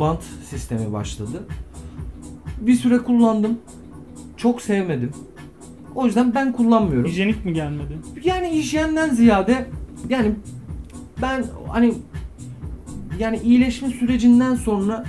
bant 0.00 0.22
sistemi 0.50 0.92
başladı. 0.92 1.46
Bir 2.60 2.74
süre 2.74 2.98
kullandım. 2.98 3.58
Çok 4.36 4.62
sevmedim. 4.62 5.10
O 5.94 6.06
yüzden 6.06 6.34
ben 6.34 6.52
kullanmıyorum. 6.52 7.10
Hijyenik 7.10 7.44
mi 7.44 7.52
gelmedi? 7.52 7.98
Yani 8.24 8.48
hijyenden 8.48 9.10
ziyade 9.10 9.66
yani 10.08 10.32
ben 11.22 11.44
hani 11.68 11.94
yani 13.18 13.40
iyileşme 13.44 13.88
sürecinden 13.88 14.54
sonra 14.54 15.04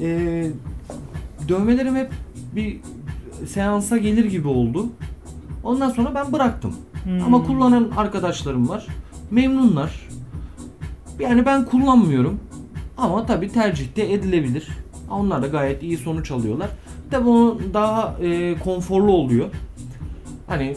e, 0.00 0.46
dövmelerim 1.48 1.96
hep 1.96 2.10
bir 2.56 2.80
seansa 3.46 3.96
gelir 3.98 4.24
gibi 4.24 4.48
oldu. 4.48 4.86
Ondan 5.64 5.90
sonra 5.90 6.14
ben 6.14 6.32
bıraktım. 6.32 6.74
Hmm. 7.04 7.24
Ama 7.24 7.44
kullanan 7.44 7.90
arkadaşlarım 7.96 8.68
var. 8.68 8.86
Memnunlar. 9.30 10.08
Yani 11.18 11.46
ben 11.46 11.64
kullanmıyorum. 11.64 12.40
Ama 12.96 13.26
tabii 13.26 13.48
tercih 13.48 13.96
de 13.96 14.14
edilebilir. 14.14 14.68
Onlar 15.10 15.42
da 15.42 15.46
gayet 15.46 15.82
iyi 15.82 15.96
sonuç 15.96 16.30
alıyorlar. 16.30 16.68
Tabii 17.10 17.28
o 17.28 17.58
daha 17.74 18.16
e, 18.22 18.58
konforlu 18.58 19.12
oluyor. 19.12 19.50
Hani 20.46 20.76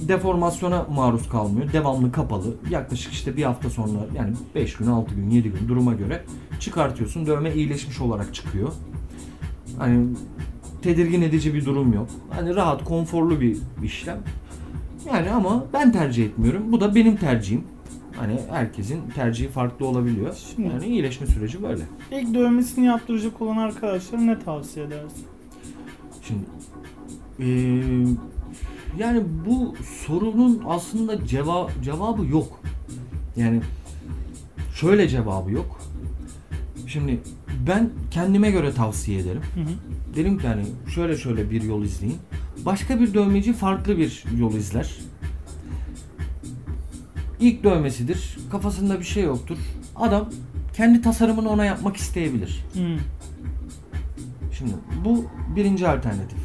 deformasyona 0.00 0.86
maruz 0.94 1.28
kalmıyor. 1.28 1.72
Devamlı 1.72 2.12
kapalı. 2.12 2.54
Yaklaşık 2.70 3.12
işte 3.12 3.36
bir 3.36 3.42
hafta 3.44 3.70
sonra 3.70 3.98
yani 4.16 4.34
5 4.54 4.76
gün, 4.76 4.86
6 4.86 5.14
gün, 5.14 5.30
7 5.30 5.50
gün 5.50 5.68
duruma 5.68 5.94
göre 5.94 6.24
çıkartıyorsun. 6.60 7.26
Dövme 7.26 7.54
iyileşmiş 7.54 8.00
olarak 8.00 8.34
çıkıyor. 8.34 8.72
Hani 9.78 10.06
tedirgin 10.82 11.22
edici 11.22 11.54
bir 11.54 11.64
durum 11.64 11.92
yok. 11.92 12.08
Hani 12.30 12.54
rahat, 12.56 12.84
konforlu 12.84 13.40
bir 13.40 13.56
işlem. 13.84 14.18
Yani 15.12 15.30
ama 15.30 15.64
ben 15.72 15.92
tercih 15.92 16.24
etmiyorum. 16.26 16.72
Bu 16.72 16.80
da 16.80 16.94
benim 16.94 17.16
tercihim. 17.16 17.64
Hani 18.16 18.38
herkesin 18.50 19.00
tercihi 19.14 19.48
farklı 19.48 19.86
olabiliyor. 19.86 20.34
Şimdi- 20.56 20.68
Yani 20.68 20.86
iyileşme 20.86 21.26
süreci 21.26 21.62
böyle. 21.62 21.82
İlk 22.12 22.34
dövmesini 22.34 22.86
yaptıracak 22.86 23.40
olan 23.42 23.56
arkadaşlara 23.56 24.20
ne 24.20 24.38
tavsiye 24.38 24.86
edersin? 24.86 25.24
Şimdi 26.22 26.40
eee, 27.38 28.06
yani 28.98 29.22
bu 29.46 29.74
sorunun 30.06 30.62
aslında 30.68 31.26
ceva 31.26 31.68
cevabı 31.84 32.26
yok. 32.26 32.60
Yani 33.36 33.60
şöyle 34.74 35.08
cevabı 35.08 35.50
yok. 35.50 35.80
Şimdi 36.86 37.20
ben 37.66 37.90
kendime 38.10 38.50
göre 38.50 38.72
tavsiye 38.72 39.18
ederim. 39.20 39.42
Hı 39.54 39.60
hı. 39.60 40.16
Derim 40.16 40.38
ki 40.38 40.46
hani 40.46 40.62
şöyle 40.94 41.16
şöyle 41.16 41.50
bir 41.50 41.62
yol 41.62 41.82
izleyin. 41.82 42.18
Başka 42.64 43.00
bir 43.00 43.14
dövmeci 43.14 43.52
farklı 43.52 43.98
bir 43.98 44.24
yol 44.38 44.54
izler. 44.54 44.96
İlk 47.40 47.64
dövmesidir. 47.64 48.38
Kafasında 48.50 49.00
bir 49.00 49.04
şey 49.04 49.24
yoktur. 49.24 49.58
Adam 49.96 50.28
kendi 50.76 51.00
tasarımını 51.00 51.48
ona 51.48 51.64
yapmak 51.64 51.96
isteyebilir. 51.96 52.64
Hmm. 52.72 52.98
Şimdi 54.58 54.72
bu 55.04 55.24
birinci 55.56 55.88
alternatif. 55.88 56.38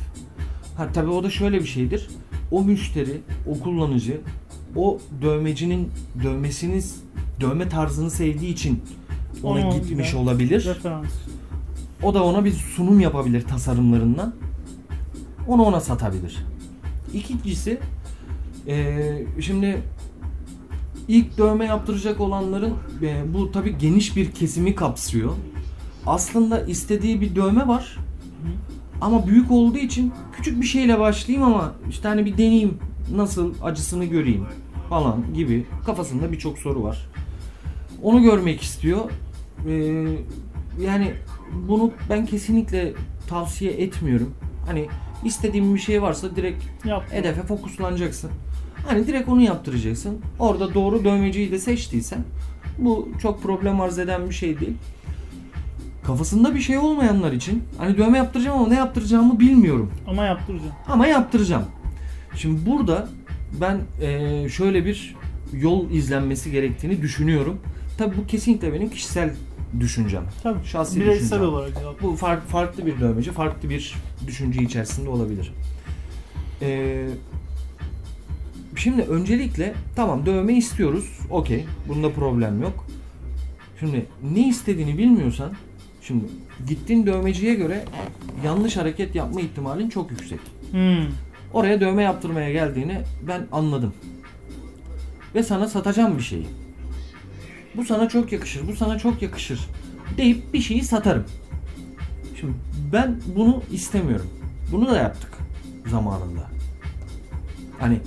Ha 0.78 0.88
tabii 0.94 1.10
o 1.10 1.24
da 1.24 1.30
şöyle 1.30 1.60
bir 1.60 1.66
şeydir. 1.66 2.10
O 2.52 2.64
müşteri, 2.64 3.22
o 3.48 3.60
kullanıcı, 3.60 4.22
o 4.76 5.00
dövmecinin 5.22 5.90
dövmesiniz, 6.24 6.96
dövme 7.42 7.70
tarzını 7.70 8.12
sevdiği 8.12 8.54
için 8.54 8.82
ona 9.44 9.68
Ona 9.68 9.76
gitmiş 9.78 10.10
gider. 10.12 10.24
olabilir. 10.24 10.66
Referans. 10.66 11.06
O 12.04 12.14
da 12.14 12.24
ona 12.24 12.46
bir 12.46 12.52
sunum 12.52 13.00
yapabilir 13.00 13.42
tasarımlarından. 13.42 14.34
Onu 15.48 15.64
ona 15.64 15.82
satabilir. 15.82 16.46
İkincisi 17.14 17.80
eee, 18.68 19.26
şimdi 19.40 19.82
ilk 21.08 21.38
dövme 21.38 21.66
yaptıracak 21.66 22.20
olanların 22.22 22.74
eee, 23.02 23.24
bu 23.34 23.52
tabi 23.52 23.78
geniş 23.78 24.16
bir 24.16 24.32
kesimi 24.32 24.76
kapsıyor. 24.76 25.32
Aslında 26.06 26.62
istediği 26.66 27.22
bir 27.22 27.36
dövme 27.36 27.68
var. 27.68 27.98
Ama 29.02 29.28
büyük 29.28 29.52
olduğu 29.52 29.78
için 29.78 30.14
küçük 30.34 30.62
bir 30.62 30.68
şeyle 30.68 31.00
başlayayım 31.00 31.48
ama 31.48 31.72
işte 31.90 32.08
hani 32.08 32.26
bir 32.26 32.34
deneyeyim 32.34 32.78
nasıl 33.16 33.54
acısını 33.64 34.06
göreyim 34.06 34.46
falan 34.90 35.34
gibi 35.34 35.66
kafasında 35.86 36.32
birçok 36.32 36.58
soru 36.58 36.84
var. 36.84 37.08
Onu 38.04 38.22
görmek 38.22 38.62
istiyor. 38.62 39.00
Ee, 39.68 40.06
yani 40.82 41.14
bunu 41.68 41.92
ben 42.10 42.26
kesinlikle 42.26 42.94
tavsiye 43.28 43.72
etmiyorum. 43.72 44.34
Hani 44.66 44.88
istediğim 45.24 45.76
bir 45.76 45.80
şey 45.80 46.02
varsa 46.02 46.36
direkt 46.36 46.64
Yap. 46.86 47.04
hedefe 47.12 47.42
fokuslanacaksın. 47.42 48.32
Hani 48.88 49.08
direkt 49.08 49.30
onu 49.30 49.42
yaptıracaksın. 49.42 50.18
Orada 50.40 50.74
doğru 50.74 51.04
dövmeciyi 51.04 51.52
de 51.52 51.60
seçtiysen 51.60 52.24
bu 52.78 53.10
çok 53.22 53.44
problem 53.44 53.82
arz 53.82 54.00
eden 54.00 54.30
bir 54.30 54.34
şey 54.34 54.60
değil. 54.60 54.74
Kafasında 56.04 56.56
bir 56.56 56.60
şey 56.60 56.78
olmayanlar 56.78 57.32
için 57.32 57.64
hani 57.78 57.98
dövme 57.98 58.18
yaptıracağım 58.18 58.58
ama 58.60 58.68
ne 58.68 58.76
yaptıracağımı 58.76 59.40
bilmiyorum. 59.40 59.92
Ama 60.08 60.26
yaptıracağım. 60.26 60.72
Ama 60.88 61.08
yaptıracağım. 61.08 61.66
Şimdi 62.36 62.70
burada 62.70 63.10
ben 63.62 63.80
eee, 64.02 64.50
şöyle 64.50 64.86
bir 64.86 65.16
yol 65.54 65.90
izlenmesi 65.90 66.52
gerektiğini 66.52 67.02
düşünüyorum. 67.02 67.58
Tabi 67.98 68.18
bu 68.18 68.28
kesinlikle 68.28 68.74
benim 68.74 68.90
kişisel 68.90 69.34
düşüncem. 69.80 70.24
Tabii. 70.44 70.66
Şahsi 70.66 71.00
Bireysel 71.02 71.20
düşüncem. 71.26 71.44
olarak. 71.50 72.02
Bu 72.04 72.16
fark, 72.16 72.48
farklı 72.50 72.86
bir 72.86 73.00
dövmeci, 73.00 73.32
farklı 73.32 73.70
bir 73.70 73.96
düşünce 74.28 74.62
içerisinde 74.62 75.10
olabilir. 75.10 75.54
Ee, 76.62 77.08
şimdi 78.76 79.02
öncelikle 79.02 79.74
tamam 79.96 80.26
dövme 80.26 80.54
istiyoruz. 80.54 81.20
Okey. 81.30 81.66
Bunda 81.88 82.12
problem 82.12 82.62
yok. 82.62 82.86
Şimdi 83.80 84.06
ne 84.34 84.48
istediğini 84.48 84.98
bilmiyorsan 84.98 85.52
şimdi 86.12 86.26
gittiğin 86.68 87.06
dövmeciye 87.06 87.54
göre 87.54 87.86
yanlış 88.46 88.78
hareket 88.78 89.16
yapma 89.16 89.42
ihtimalin 89.42 89.90
çok 89.90 90.12
yüksek. 90.12 90.40
Hmm. 90.72 91.08
Oraya 91.54 91.82
dövme 91.82 92.04
yaptırmaya 92.04 92.52
geldiğini 92.52 93.02
ben 93.28 93.48
anladım. 93.52 93.94
Ve 95.36 95.44
sana 95.44 95.68
satacağım 95.68 96.18
bir 96.18 96.24
şeyi. 96.24 96.48
Bu 97.76 97.86
sana 97.86 98.10
çok 98.10 98.32
yakışır, 98.32 98.68
bu 98.68 98.76
sana 98.76 98.98
çok 98.98 99.22
yakışır 99.22 99.60
deyip 100.18 100.54
bir 100.54 100.62
şeyi 100.62 100.84
satarım. 100.84 101.26
Şimdi 102.40 102.54
ben 102.94 103.22
bunu 103.36 103.64
istemiyorum. 103.72 104.28
Bunu 104.72 104.88
da 104.88 104.98
yaptık 104.98 105.38
zamanında. 105.88 106.50
Hani 107.80 108.00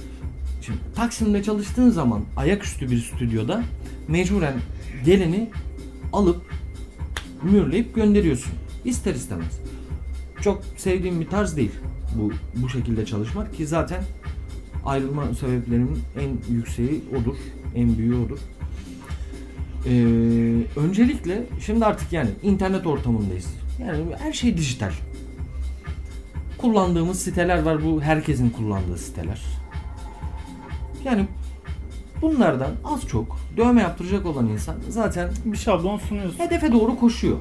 şimdi 0.62 0.78
Taksim'de 0.96 1.42
çalıştığın 1.42 1.90
zaman 1.90 2.20
ayaküstü 2.36 2.90
bir 2.90 2.98
stüdyoda 2.98 3.62
mecburen 4.08 4.54
geleni 5.04 5.50
alıp 6.12 6.53
mühürleyip 7.44 7.94
gönderiyorsun. 7.94 8.52
İster 8.84 9.14
istemez. 9.14 9.60
Çok 10.40 10.62
sevdiğim 10.76 11.20
bir 11.20 11.26
tarz 11.26 11.56
değil 11.56 11.72
bu 12.14 12.32
bu 12.56 12.68
şekilde 12.68 13.06
çalışmak 13.06 13.54
ki 13.54 13.66
zaten 13.66 14.02
ayrılma 14.84 15.34
sebeplerimin 15.34 15.98
en 16.20 16.54
yükseği 16.54 17.04
odur. 17.20 17.36
En 17.74 17.98
büyüğü 17.98 18.16
odur. 18.16 18.38
Ee, 19.86 20.80
öncelikle 20.80 21.42
şimdi 21.60 21.84
artık 21.84 22.12
yani 22.12 22.30
internet 22.42 22.86
ortamındayız. 22.86 23.46
Yani 23.80 24.04
her 24.18 24.32
şey 24.32 24.56
dijital. 24.56 24.92
Kullandığımız 26.58 27.22
siteler 27.22 27.62
var. 27.62 27.84
Bu 27.84 28.02
herkesin 28.02 28.50
kullandığı 28.50 28.98
siteler. 28.98 29.42
Yani 31.04 31.26
bunlardan 32.24 32.70
az 32.84 33.08
çok 33.08 33.36
dövme 33.56 33.82
yaptıracak 33.82 34.26
olan 34.26 34.48
insan 34.48 34.74
zaten 34.88 35.28
Bir 35.44 35.56
şablon 35.58 35.98
sunuyorsun. 35.98 36.38
hedefe 36.38 36.72
doğru 36.72 36.98
koşuyor. 36.98 37.36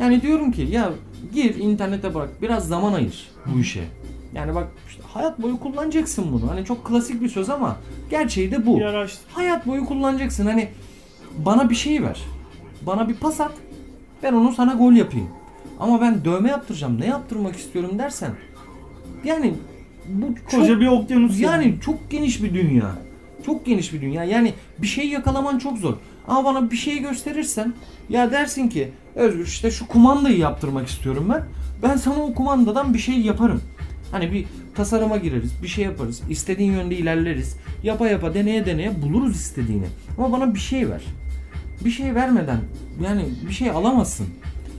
Yani 0.00 0.22
diyorum 0.22 0.52
ki 0.52 0.68
ya 0.70 0.90
gir 1.34 1.54
internete 1.54 2.14
bak 2.14 2.28
biraz 2.42 2.68
zaman 2.68 2.92
ayır 2.92 3.28
bu 3.46 3.60
işe. 3.60 3.84
Yani 4.34 4.54
bak 4.54 4.68
işte 4.88 5.02
hayat 5.06 5.42
boyu 5.42 5.60
kullanacaksın 5.60 6.32
bunu. 6.32 6.50
Hani 6.50 6.64
çok 6.64 6.84
klasik 6.86 7.22
bir 7.22 7.28
söz 7.28 7.50
ama 7.50 7.76
gerçeği 8.10 8.50
de 8.50 8.66
bu. 8.66 8.76
Bir 8.78 8.84
araştır. 8.84 9.24
Hayat 9.32 9.66
boyu 9.66 9.84
kullanacaksın. 9.86 10.46
Hani 10.46 10.68
bana 11.38 11.70
bir 11.70 11.74
şey 11.74 12.02
ver. 12.02 12.20
Bana 12.86 13.08
bir 13.08 13.14
pas 13.14 13.40
at. 13.40 13.52
Ben 14.22 14.32
onu 14.32 14.52
sana 14.52 14.74
gol 14.74 14.92
yapayım. 14.92 15.28
Ama 15.80 16.00
ben 16.00 16.24
dövme 16.24 16.48
yaptıracağım. 16.48 17.00
Ne 17.00 17.06
yaptırmak 17.06 17.56
istiyorum 17.56 17.98
dersen. 17.98 18.30
Yani 19.24 19.54
bu 20.08 20.26
çok, 20.50 20.60
Koca 20.60 20.80
bir 20.80 20.86
okyanus 20.86 21.40
yani 21.40 21.74
çok 21.84 22.10
geniş 22.10 22.42
bir 22.42 22.54
dünya. 22.54 22.90
Çok 23.46 23.66
geniş 23.66 23.92
bir 23.92 24.00
dünya. 24.00 24.24
Yani 24.24 24.54
bir 24.78 24.86
şey 24.86 25.08
yakalaman 25.08 25.58
çok 25.58 25.78
zor. 25.78 25.94
Ama 26.28 26.44
bana 26.44 26.70
bir 26.70 26.76
şey 26.76 26.98
gösterirsen 26.98 27.74
ya 28.08 28.30
dersin 28.30 28.68
ki 28.68 28.92
Özgür 29.14 29.46
işte 29.46 29.70
şu 29.70 29.88
kumandayı 29.88 30.38
yaptırmak 30.38 30.88
istiyorum 30.88 31.26
ben. 31.30 31.44
Ben 31.82 31.96
sana 31.96 32.22
o 32.22 32.34
kumandadan 32.34 32.94
bir 32.94 32.98
şey 32.98 33.20
yaparım. 33.20 33.62
Hani 34.12 34.32
bir 34.32 34.46
tasarıma 34.74 35.16
gireriz, 35.16 35.52
bir 35.62 35.68
şey 35.68 35.84
yaparız. 35.84 36.22
istediğin 36.30 36.72
yönde 36.72 36.96
ilerleriz. 36.96 37.56
Yapa 37.82 38.08
yapa 38.08 38.34
deneye 38.34 38.66
deneye 38.66 39.02
buluruz 39.02 39.36
istediğini. 39.36 39.86
Ama 40.18 40.32
bana 40.32 40.54
bir 40.54 40.60
şey 40.60 40.88
ver. 40.88 41.02
Bir 41.84 41.90
şey 41.90 42.14
vermeden 42.14 42.60
yani 43.04 43.24
bir 43.48 43.54
şey 43.54 43.70
alamazsın. 43.70 44.26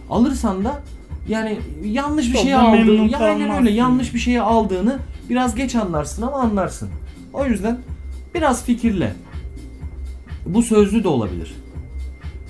Alırsan 0.10 0.65
da 0.65 0.82
yani 1.28 1.60
yanlış 1.84 2.28
bir 2.28 2.34
Çok 2.34 2.41
şey 2.41 2.54
aldığını, 2.54 3.12
ya 3.12 3.19
aynen 3.19 3.58
öyle 3.58 3.71
yanlış 3.71 4.13
bir 4.13 4.19
şeyi 4.19 4.41
aldığını 4.41 4.99
biraz 5.30 5.56
geç 5.56 5.76
anlarsın 5.76 6.21
ama 6.21 6.38
anlarsın. 6.38 6.89
O 7.34 7.45
yüzden 7.45 7.78
biraz 8.33 8.65
fikirle. 8.65 9.13
Bu 10.45 10.61
sözlü 10.61 11.03
de 11.03 11.07
olabilir. 11.07 11.55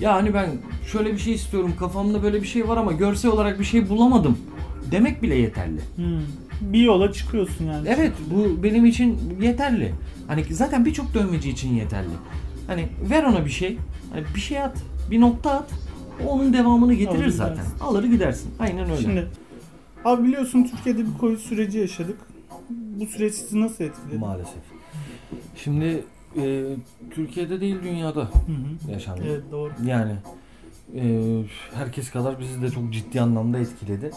Yani 0.00 0.34
ben 0.34 0.50
şöyle 0.92 1.12
bir 1.12 1.18
şey 1.18 1.34
istiyorum 1.34 1.72
kafamda 1.78 2.22
böyle 2.22 2.42
bir 2.42 2.46
şey 2.46 2.68
var 2.68 2.76
ama 2.76 2.92
görsel 2.92 3.30
olarak 3.30 3.60
bir 3.60 3.64
şey 3.64 3.88
bulamadım 3.88 4.38
demek 4.90 5.22
bile 5.22 5.34
yeterli. 5.34 5.80
Hmm. 5.96 6.20
Bir 6.60 6.80
yola 6.80 7.12
çıkıyorsun 7.12 7.64
yani. 7.64 7.88
Evet 7.88 8.12
bu 8.30 8.62
benim 8.62 8.84
için 8.84 9.18
yeterli. 9.42 9.94
Hani 10.26 10.44
zaten 10.50 10.84
birçok 10.84 11.14
dövmeci 11.14 11.50
için 11.50 11.74
yeterli. 11.74 12.08
Hani 12.66 12.88
ver 13.10 13.24
ona 13.24 13.44
bir 13.44 13.50
şey. 13.50 13.78
Hani 14.12 14.24
bir 14.34 14.40
şey 14.40 14.58
at. 14.62 14.82
Bir 15.10 15.20
nokta 15.20 15.50
at. 15.50 15.70
o 16.26 16.28
Onun 16.28 16.52
devamını 16.52 16.94
getirir 16.94 17.24
Alır 17.24 17.28
zaten. 17.28 17.54
gidersin. 17.54 17.78
Alır 17.80 18.04
gidersin. 18.04 18.50
Aynen 18.58 18.90
öyle. 18.90 19.02
Şimdi 19.02 19.28
abi 20.04 20.28
biliyorsun 20.28 20.64
Türkiye'de 20.64 21.00
bir 21.00 21.18
Covid 21.20 21.38
süreci 21.38 21.78
yaşadık. 21.78 22.16
Bu 22.70 23.06
süreç 23.06 23.34
sizi 23.34 23.60
nasıl 23.60 23.84
etkiledi? 23.84 24.18
Maalesef. 24.18 24.73
Şimdi 25.56 26.04
e, 26.36 26.64
Türkiye'de 27.10 27.60
değil 27.60 27.76
dünyada 27.82 28.20
Hı 28.20 28.26
hı. 28.26 28.92
yaşandı. 28.92 29.22
Evet 29.26 29.42
doğru. 29.52 29.72
Yani 29.86 30.12
e, 30.96 31.42
herkes 31.74 32.10
kadar 32.10 32.40
bizi 32.40 32.62
de 32.62 32.70
çok 32.70 32.92
ciddi 32.92 33.20
anlamda 33.20 33.58
etkiledi. 33.58 34.10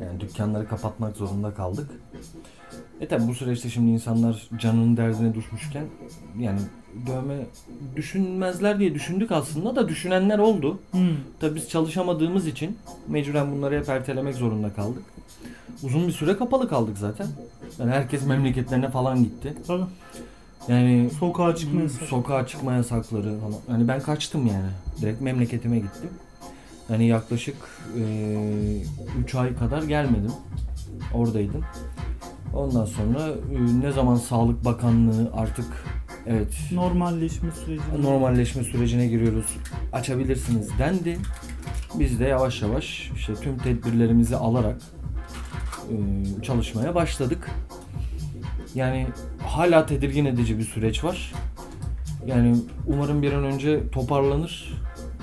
Yani 0.00 0.20
dükkanları 0.20 0.68
kapatmak 0.68 1.16
zorunda 1.16 1.54
kaldık. 1.54 1.90
E 3.00 3.08
tabi 3.08 3.28
bu 3.28 3.34
süreçte 3.34 3.68
şimdi 3.68 3.90
insanlar 3.90 4.48
canının 4.58 4.96
derdine 4.96 5.34
düşmüşken 5.34 5.84
yani 6.38 6.58
dövme 7.06 7.36
düşünmezler 7.96 8.78
diye 8.78 8.94
düşündük 8.94 9.32
aslında 9.32 9.76
da 9.76 9.88
düşünenler 9.88 10.38
oldu. 10.38 10.78
Hmm. 10.90 11.16
Tabi 11.40 11.54
biz 11.54 11.68
çalışamadığımız 11.68 12.46
için 12.46 12.78
mecburen 13.08 13.52
bunları 13.52 13.78
hep 13.78 13.88
ertelemek 13.88 14.34
zorunda 14.34 14.72
kaldık. 14.72 15.02
Uzun 15.82 16.06
bir 16.06 16.12
süre 16.12 16.36
kapalı 16.36 16.68
kaldık 16.68 16.98
zaten. 16.98 17.26
Yani 17.78 17.90
herkes 17.90 18.26
memleketlerine 18.26 18.90
falan 18.90 19.18
gitti. 19.18 19.54
Tabii. 19.66 19.84
Yani 20.68 21.10
Sokağa 21.20 21.56
çıkma 21.56 21.80
yasağı. 21.80 22.08
sokağa 22.08 22.46
çıkma 22.46 22.72
yasakları 22.72 23.22
falan. 23.40 23.60
Yani 23.78 23.88
ben 23.88 24.00
kaçtım 24.00 24.46
yani. 24.46 24.70
Direkt 25.00 25.20
memleketime 25.20 25.76
gittim. 25.78 26.10
Yani 26.90 27.06
yaklaşık 27.06 27.56
3 29.24 29.34
ay 29.34 29.56
kadar 29.56 29.82
gelmedim. 29.82 30.32
Oradaydım. 31.14 31.64
Ondan 32.54 32.84
sonra 32.84 33.28
e, 33.28 33.80
ne 33.86 33.92
zaman 33.92 34.16
Sağlık 34.16 34.64
Bakanlığı 34.64 35.30
artık 35.36 35.66
evet 36.26 36.54
Normalleşme 36.72 37.50
süreci. 37.64 37.82
normalleşme 38.02 38.64
sürecine 38.64 39.06
giriyoruz. 39.06 39.46
Açabilirsiniz 39.92 40.68
dendi. 40.78 41.18
Biz 41.98 42.20
de 42.20 42.24
yavaş 42.24 42.62
yavaş 42.62 43.10
işte 43.16 43.34
tüm 43.34 43.58
tedbirlerimizi 43.58 44.36
alarak 44.36 44.76
e, 45.90 45.94
çalışmaya 46.42 46.94
başladık. 46.94 47.50
Yani 48.74 49.06
hala 49.46 49.86
tedirgin 49.86 50.24
edici 50.24 50.58
bir 50.58 50.64
süreç 50.64 51.04
var. 51.04 51.32
Yani 52.26 52.56
umarım 52.86 53.22
bir 53.22 53.32
an 53.32 53.44
önce 53.44 53.90
toparlanır. 53.90 54.74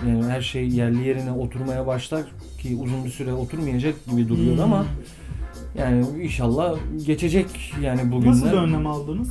Yani 0.07 0.23
her 0.25 0.41
şey 0.41 0.69
yerli 0.69 1.07
yerine 1.07 1.31
oturmaya 1.31 1.87
başlar 1.87 2.21
ki 2.59 2.77
uzun 2.83 3.05
bir 3.05 3.09
süre 3.09 3.33
oturmayacak 3.33 3.95
gibi 4.11 4.29
duruyor 4.29 4.55
Hmm. 4.55 4.63
ama 4.63 4.85
yani 5.77 6.05
inşallah 6.23 6.75
geçecek 7.05 7.73
yani 7.81 8.11
bugünler. 8.11 8.31
Nasıl 8.31 8.45
bir 8.47 8.51
önlem 8.57 8.87
aldınız? 8.87 9.29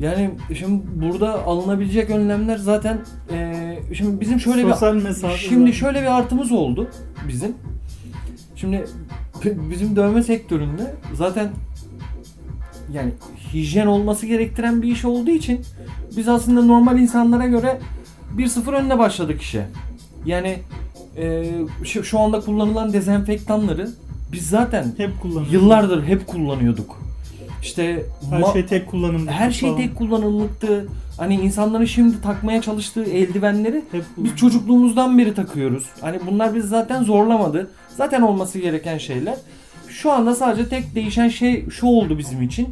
Yani 0.00 0.30
şimdi 0.58 0.82
burada 1.02 1.44
alınabilecek 1.44 2.10
önlemler 2.10 2.56
zaten 2.56 2.98
eee, 3.32 3.78
şimdi 3.94 4.20
bizim 4.20 4.40
şöyle 4.40 4.62
Sosyal 4.62 4.96
bir 4.96 5.02
mesafe. 5.02 5.36
şimdi 5.38 5.58
zaten. 5.60 5.72
şöyle 5.72 6.00
bir 6.02 6.18
artımız 6.18 6.52
oldu 6.52 6.88
bizim. 7.28 7.54
Şimdi 8.56 8.84
bizim 9.44 9.96
dövme 9.96 10.22
sektöründe 10.22 10.94
zaten 11.14 11.48
yani 12.92 13.12
hijyen 13.52 13.86
olması 13.86 14.26
gerektiren 14.26 14.82
bir 14.82 14.92
iş 14.92 15.04
olduğu 15.04 15.30
için 15.30 15.60
biz 16.16 16.28
aslında 16.28 16.62
normal 16.62 16.98
insanlara 16.98 17.46
göre 17.46 17.78
1-0 18.36 18.72
önüne 18.72 18.98
başladık 18.98 19.42
işe. 19.42 19.66
Yani 20.26 20.58
eee, 21.16 21.52
şu, 21.84 22.04
şu 22.04 22.18
anda 22.18 22.40
kullanılan 22.40 22.92
dezenfektanları 22.92 23.90
biz 24.32 24.48
zaten 24.48 24.92
hep 24.96 25.20
kullanıyoruz. 25.22 25.52
yıllardır 25.52 26.04
hep 26.04 26.26
kullanıyorduk. 26.26 26.98
İşte 27.62 28.02
her 28.30 28.52
şey 28.52 28.66
tek 28.66 28.86
kullanımlık. 28.90 29.30
her 29.30 29.50
şey 29.50 29.68
falan. 29.70 29.82
tek 29.82 29.96
kullanımlıktı. 29.96 30.88
Hani 31.18 31.34
insanların 31.34 31.84
şimdi 31.84 32.22
takmaya 32.22 32.62
çalıştığı 32.62 33.04
eldivenleri 33.04 33.84
hep 33.92 34.04
biz 34.16 34.36
çocukluğumuzdan 34.36 35.18
beri 35.18 35.34
takıyoruz. 35.34 35.86
Hani 36.00 36.18
bunlar 36.26 36.54
biz 36.54 36.64
zaten 36.64 37.04
zorlamadı. 37.04 37.70
Zaten 37.96 38.20
olması 38.22 38.58
gereken 38.58 38.98
şeyler. 38.98 39.34
Şu 40.02 40.12
anda 40.12 40.34
sadece 40.34 40.68
tek 40.68 40.94
değişen 40.94 41.28
şey 41.28 41.70
şu 41.70 41.86
oldu 41.86 42.18
bizim 42.18 42.42
için. 42.42 42.68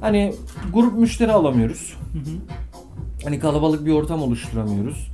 Hani 0.00 0.34
grup 0.72 0.98
müşteri 0.98 1.32
alamıyoruz. 1.32 1.96
Hı 2.12 2.18
hı. 2.18 2.34
Hani 3.24 3.38
kalabalık 3.38 3.86
bir 3.86 3.92
ortam 3.92 4.22
oluşturamıyoruz. 4.22 5.10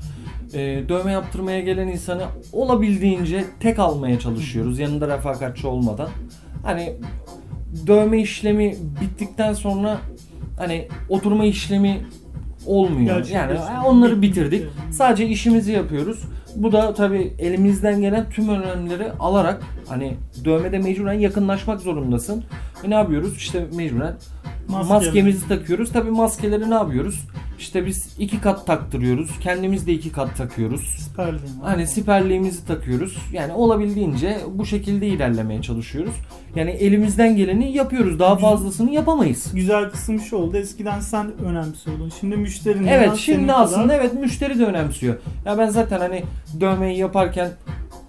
Ee, 0.54 0.84
dövme 0.88 1.12
yaptırmaya 1.12 1.60
gelen 1.60 1.88
insanı 1.88 2.24
olabildiğince 2.52 3.44
tek 3.60 3.78
almaya 3.78 4.18
çalışıyoruz. 4.18 4.78
Yanında 4.78 5.08
refakatçi 5.08 5.66
olmadan. 5.66 6.08
Hani 6.62 6.96
dövme 7.86 8.20
işlemi 8.20 8.76
bittikten 9.00 9.52
sonra 9.52 9.98
hani 10.58 10.88
oturma 11.08 11.44
işlemi 11.44 12.06
olmuyor. 12.66 13.16
Gerçekleşti. 13.16 13.72
Yani 13.72 13.86
onları 13.86 14.22
bitirdik. 14.22 14.66
Sadece 14.90 15.26
işimizi 15.26 15.72
yapıyoruz. 15.72 16.22
Bu 16.56 16.72
da 16.72 16.94
tabii 16.94 17.32
elimizden 17.38 18.00
gelen 18.00 18.30
tüm 18.30 18.48
önlemleri 18.48 19.12
alarak 19.20 19.62
hani 19.88 20.16
dövmede 20.44 20.78
mecburen 20.78 21.12
yakınlaşmak 21.12 21.80
zorundasın. 21.80 22.44
E 22.84 22.90
ne 22.90 22.94
yapıyoruz? 22.94 23.36
İşte 23.36 23.66
mecburen 23.74 24.14
Maske. 24.68 24.94
maskemizi 24.94 25.48
takıyoruz. 25.48 25.92
Tabii 25.92 26.10
maskeleri 26.10 26.70
ne 26.70 26.74
yapıyoruz? 26.74 27.24
İşte 27.58 27.86
biz 27.86 28.16
iki 28.18 28.40
kat 28.40 28.66
taktırıyoruz. 28.66 29.30
Kendimiz 29.40 29.86
de 29.86 29.92
iki 29.92 30.12
kat 30.12 30.36
takıyoruz. 30.36 30.80
Siperliyim. 30.80 31.60
Hani 31.62 31.86
siperliğimizi 31.86 32.66
takıyoruz. 32.66 33.16
Yani 33.32 33.52
olabildiğince 33.52 34.38
bu 34.54 34.66
şekilde 34.66 35.06
ilerlemeye 35.06 35.62
çalışıyoruz. 35.62 36.14
Yani 36.56 36.70
elimizden 36.70 37.36
geleni 37.36 37.72
yapıyoruz. 37.72 38.18
Daha 38.18 38.36
fazlasını 38.36 38.90
yapamayız. 38.90 39.50
Güzel 39.54 39.90
kısım 39.90 40.20
şu 40.20 40.36
oldu. 40.36 40.56
Eskiden 40.56 41.00
sen 41.00 41.38
önemsiyordun. 41.38 42.12
Şimdi 42.20 42.36
müşterinin 42.36 42.86
Evet 42.86 43.16
şimdi 43.16 43.46
kadar- 43.46 43.62
aslında 43.62 43.94
evet 43.94 44.14
müşteri 44.14 44.58
de 44.58 44.64
önemsiyor. 44.64 45.14
Ya 45.44 45.58
ben 45.58 45.68
zaten 45.68 45.98
hani 45.98 46.22
dövmeyi 46.60 46.98
yaparken 46.98 47.50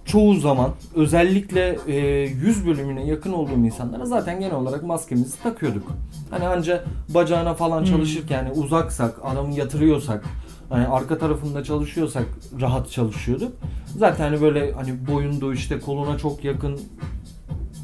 çoğu 0.08 0.34
zaman 0.34 0.70
özellikle 0.94 1.78
e, 1.86 1.96
yüz 2.26 2.66
bölümüne 2.66 3.06
yakın 3.06 3.32
olduğum 3.32 3.64
insanlara 3.64 4.06
zaten 4.06 4.40
genel 4.40 4.54
olarak 4.54 4.82
maskemizi 4.82 5.42
takıyorduk. 5.42 5.92
Hani 6.30 6.48
anca 6.48 6.84
bacağına 7.14 7.54
falan 7.54 7.78
Hmm. 7.80 7.86
çalışırken 7.86 8.36
yani 8.44 8.50
uzaksak, 8.50 9.14
adamı 9.24 9.54
yatırıyorsak, 9.54 10.24
hani 10.68 10.86
arka 10.86 11.18
tarafında 11.18 11.64
çalışıyorsak 11.64 12.24
rahat 12.60 12.90
çalışıyorduk. 12.90 13.52
Zaten 13.96 14.24
hani 14.24 14.40
böyle 14.40 14.72
hani 14.72 15.06
boyundu 15.12 15.52
işte 15.52 15.80
koluna 15.80 16.18
çok 16.18 16.44
yakın 16.44 16.80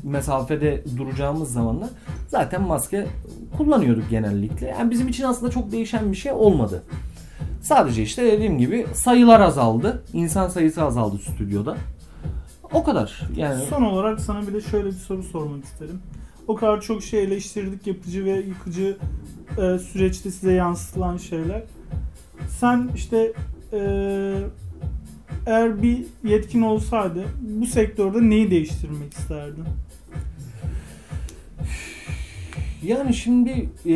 mesafede 0.03 0.85
duracağımız 0.97 1.53
zamanlar 1.53 1.89
zaten 2.29 2.63
maske 2.63 3.07
kullanıyorduk 3.57 4.11
genellikle. 4.11 4.67
Yani 4.67 4.91
bizim 4.91 5.09
için 5.09 5.25
aslında 5.25 5.53
çok 5.53 5.73
değişen 5.73 6.13
bir 6.13 6.17
şey 6.17 6.33
olmadı. 6.33 6.83
Sadece 7.63 8.03
işte 8.03 8.33
dediğim 8.33 8.59
gibi 8.59 8.87
sayılar 8.95 9.41
azaldı. 9.41 10.03
İnsan 10.13 10.49
sayısı 10.49 10.83
azaldı 10.83 11.19
stüdyoda. 11.19 11.77
O 12.73 12.85
kadar. 12.85 13.21
Yani 13.37 13.65
Son 13.65 13.83
olarak 13.83 14.21
sana 14.21 14.47
bir 14.47 14.55
de 14.55 14.61
şöyle 14.61 14.87
bir 14.87 14.93
soru 14.93 15.23
sormak 15.23 15.65
isterim. 15.65 16.01
O 16.49 16.55
kadar 16.55 16.81
çok 16.81 17.03
şey 17.03 17.25
eleştirdik, 17.25 17.87
yapıcı 17.87 18.25
ve 18.25 18.31
yıkıcı 18.31 18.97
e, 19.59 19.79
süreçte 19.79 20.31
size 20.31 20.53
yansıtılan 20.53 21.17
şeyler. 21.17 21.63
Sen 22.49 22.91
işte 22.95 23.33
e, 23.73 23.81
eğer 25.47 25.83
bir 25.83 26.05
yetkin 26.25 26.63
olsaydı 26.63 27.25
bu 27.41 27.67
sektörde 27.67 28.31
neyi 28.31 28.51
değiştirmek 28.51 29.13
isterdin? 29.13 29.65
Yani 32.83 33.15
şimdi 33.15 33.69
e, 33.87 33.95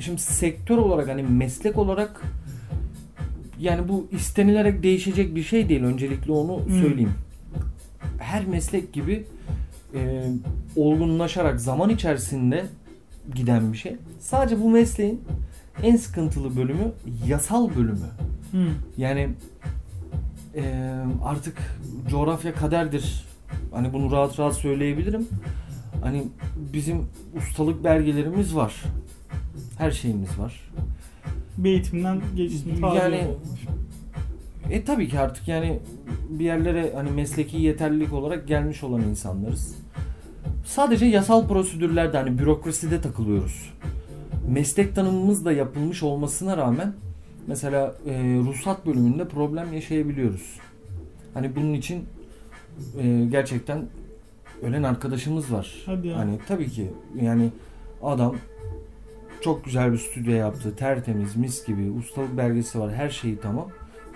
şimdi 0.00 0.22
sektör 0.22 0.78
olarak 0.78 1.08
hani 1.08 1.22
meslek 1.22 1.78
olarak 1.78 2.22
yani 3.60 3.88
bu 3.88 4.08
istenilerek 4.12 4.82
değişecek 4.82 5.34
bir 5.34 5.42
şey 5.42 5.68
değil. 5.68 5.82
Öncelikle 5.82 6.32
onu 6.32 6.64
Hmm. 6.66 6.80
söyleyeyim. 6.80 7.12
Her 8.18 8.46
meslek 8.46 8.92
gibi 8.92 9.24
e, 9.94 10.24
olgunlaşarak 10.76 11.60
zaman 11.60 11.90
içerisinde 11.90 12.66
giden 13.34 13.72
bir 13.72 13.78
şey. 13.78 13.96
Sadece 14.20 14.60
bu 14.60 14.70
mesleğin 14.70 15.20
en 15.82 15.96
sıkıntılı 15.96 16.56
bölümü 16.56 16.92
yasal 17.26 17.70
bölümü. 17.76 17.98
Hmm. 18.50 18.60
Yani 18.96 19.28
e, 20.56 20.94
artık 21.24 21.56
coğrafya 22.10 22.54
kaderdir. 22.54 23.24
Hani 23.72 23.92
bunu 23.92 24.12
rahat 24.12 24.38
rahat 24.38 24.54
söyleyebilirim. 24.54 25.28
Hani 26.02 26.24
bizim 26.72 27.06
ustalık 27.36 27.84
belgelerimiz 27.84 28.56
var. 28.56 28.82
Her 29.78 29.90
şeyimiz 29.90 30.38
var. 30.38 30.70
Bir 31.58 31.70
eğitimden 31.70 32.20
geçtim. 32.36 32.76
Yani 32.82 33.26
e 34.70 34.84
tabii 34.84 35.08
ki 35.08 35.18
artık 35.18 35.48
yani 35.48 35.80
bir 36.28 36.44
yerlere 36.44 36.92
hani 36.94 37.10
mesleki 37.10 37.56
yeterlilik 37.56 38.12
olarak 38.12 38.48
gelmiş 38.48 38.82
olan 38.82 39.00
insanlarız. 39.02 39.74
Sadece 40.64 41.06
yasal 41.06 41.48
prosedürlerde 41.48 42.16
hani 42.16 42.38
bürokraside 42.38 43.00
takılıyoruz. 43.00 43.70
Meslek 44.48 44.94
tanımımız 44.94 45.44
da 45.44 45.52
yapılmış 45.52 46.02
olmasına 46.02 46.56
rağmen 46.56 46.92
mesela 47.46 47.94
e, 48.06 48.12
ruhsat 48.22 48.86
bölümünde 48.86 49.28
problem 49.28 49.72
yaşayabiliyoruz. 49.72 50.56
Hani 51.34 51.56
bunun 51.56 51.74
için 51.74 52.04
e, 53.00 53.24
gerçekten 53.30 53.86
ölen 54.62 54.82
arkadaşımız 54.82 55.52
var. 55.52 55.82
Hadi 55.86 56.08
ya. 56.08 56.18
Hani 56.18 56.38
tabii 56.48 56.70
ki 56.70 56.90
yani 57.22 57.50
adam 58.02 58.36
çok 59.42 59.64
güzel 59.64 59.92
bir 59.92 59.98
stüdyo 59.98 60.32
yaptı. 60.34 60.76
Tertemiz, 60.76 61.36
mis 61.36 61.66
gibi. 61.66 61.90
Ustalık 61.90 62.36
belgesi 62.36 62.78
var. 62.80 62.94
Her 62.94 63.10
şeyi 63.10 63.40
tamam. 63.40 63.68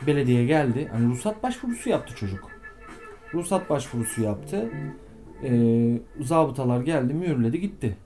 Belediye 0.07 0.47
geldi. 0.47 0.89
Hani 0.93 1.07
ruhsat 1.09 1.43
başvurusu 1.43 1.89
yaptı 1.89 2.15
çocuk. 2.17 2.51
Ruhsat 3.35 3.71
başvurusu 3.71 4.23
yaptı. 4.23 4.71
Ee, 5.45 5.99
zabıtalar 6.21 6.81
geldi, 6.81 7.15
mühürledi, 7.15 7.61
gitti. 7.61 7.97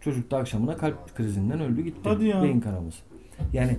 Çocuk 0.00 0.30
da 0.30 0.36
akşamına 0.36 0.76
kalp 0.76 1.16
krizinden 1.16 1.60
öldü 1.60 1.82
gitti. 1.82 2.00
Hadi 2.04 2.24
ya. 2.24 2.42
Beyin 2.42 2.60
kanaması. 2.60 2.98
Yani 3.52 3.76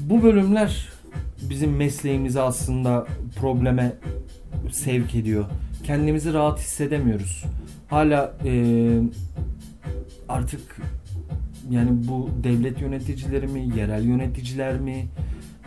bu 0.00 0.22
bölümler 0.22 0.88
bizim 1.50 1.76
mesleğimizi 1.76 2.40
aslında 2.40 3.06
probleme 3.40 3.92
sevk 4.70 5.14
ediyor. 5.14 5.44
Kendimizi 5.84 6.32
rahat 6.32 6.58
hissedemiyoruz. 6.58 7.44
Hala 7.90 8.36
eee, 8.44 9.00
artık 10.28 10.60
yani 11.70 11.90
bu 11.92 12.30
devlet 12.44 12.80
yöneticileri 12.80 13.46
mi, 13.46 13.68
yerel 13.76 14.04
yöneticiler 14.04 14.80
mi 14.80 15.06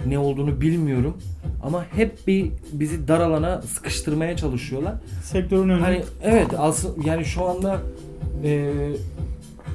ne 0.05 0.19
olduğunu 0.19 0.61
bilmiyorum. 0.61 1.17
Ama 1.63 1.85
hep 1.91 2.27
bir 2.27 2.51
bizi 2.73 3.07
dar 3.07 3.19
alana 3.19 3.61
sıkıştırmaya 3.61 4.37
çalışıyorlar. 4.37 4.95
Sektörün 5.23 5.69
önünde. 5.69 5.83
Hani 5.83 6.03
evet 6.23 6.47
aslında 6.57 7.09
yani 7.09 7.25
şu 7.25 7.45
anda 7.45 7.81
e, 8.43 8.73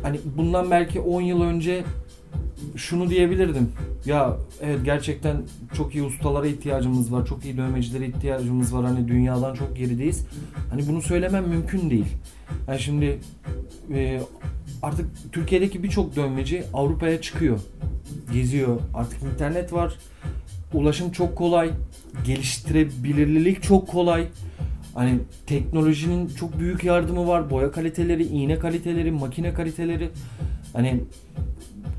hani 0.03 0.20
bundan 0.37 0.70
belki 0.70 1.01
10 1.01 1.20
yıl 1.20 1.42
önce 1.42 1.85
şunu 2.77 3.11
diyebilirdim. 3.11 3.68
Ya 4.07 4.37
evet 4.62 4.79
gerçekten 4.85 5.37
çok 5.77 5.94
iyi 5.94 6.05
ustalara 6.05 6.46
ihtiyacımız 6.46 7.12
var. 7.12 7.27
Çok 7.27 7.44
iyi 7.44 7.57
dövmecilere 7.57 8.07
ihtiyacımız 8.07 8.75
var. 8.75 8.85
Hani 8.85 9.09
dünyadan 9.09 9.55
çok 9.55 9.77
gerideyiz. 9.77 10.27
Hani 10.70 10.88
bunu 10.88 11.03
söylemem 11.03 11.49
mümkün 11.49 11.90
değil. 11.90 12.07
Yani 12.68 12.80
şimdi 12.80 13.18
e, 13.94 14.20
artık 14.82 15.06
Türkiye'deki 15.32 15.82
birçok 15.82 16.16
dövmeci 16.16 16.64
Avrupa'ya 16.74 17.20
çıkıyor. 17.20 17.61
Geziyor. 18.32 18.80
Artık 18.94 19.22
internet 19.22 19.72
var. 19.72 19.94
Ulaşım 20.74 21.12
çok 21.12 21.37
kolay. 21.37 21.70
Geliştirebilirlik 22.26 23.62
çok 23.62 23.88
kolay. 23.88 24.26
Hani 24.94 25.18
teknolojinin 25.46 26.28
çok 26.28 26.59
büyük 26.59 26.85
yardımı 26.85 27.28
var. 27.28 27.50
Boya 27.50 27.70
kaliteleri, 27.72 28.24
iğne 28.24 28.59
kaliteleri, 28.59 29.11
makine 29.11 29.54
kaliteleri. 29.54 30.11
Hani 30.72 31.00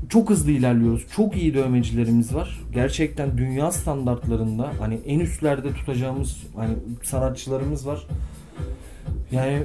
çok 0.08 0.30
hızlı 0.30 0.50
ilerliyoruz. 0.50 1.06
Çok 1.16 1.36
iyi 1.36 1.54
dövmecilerimiz 1.54 2.34
var. 2.34 2.60
Gerçekten 2.74 3.38
dünya 3.38 3.72
standartlarında 3.72 4.72
hani 4.78 4.94
en 5.06 5.20
üstlerde 5.20 5.74
tutacağımız 5.74 6.36
hani 6.56 6.74
sanatçılarımız 7.02 7.86
var. 7.86 8.06
Yani 9.32 9.62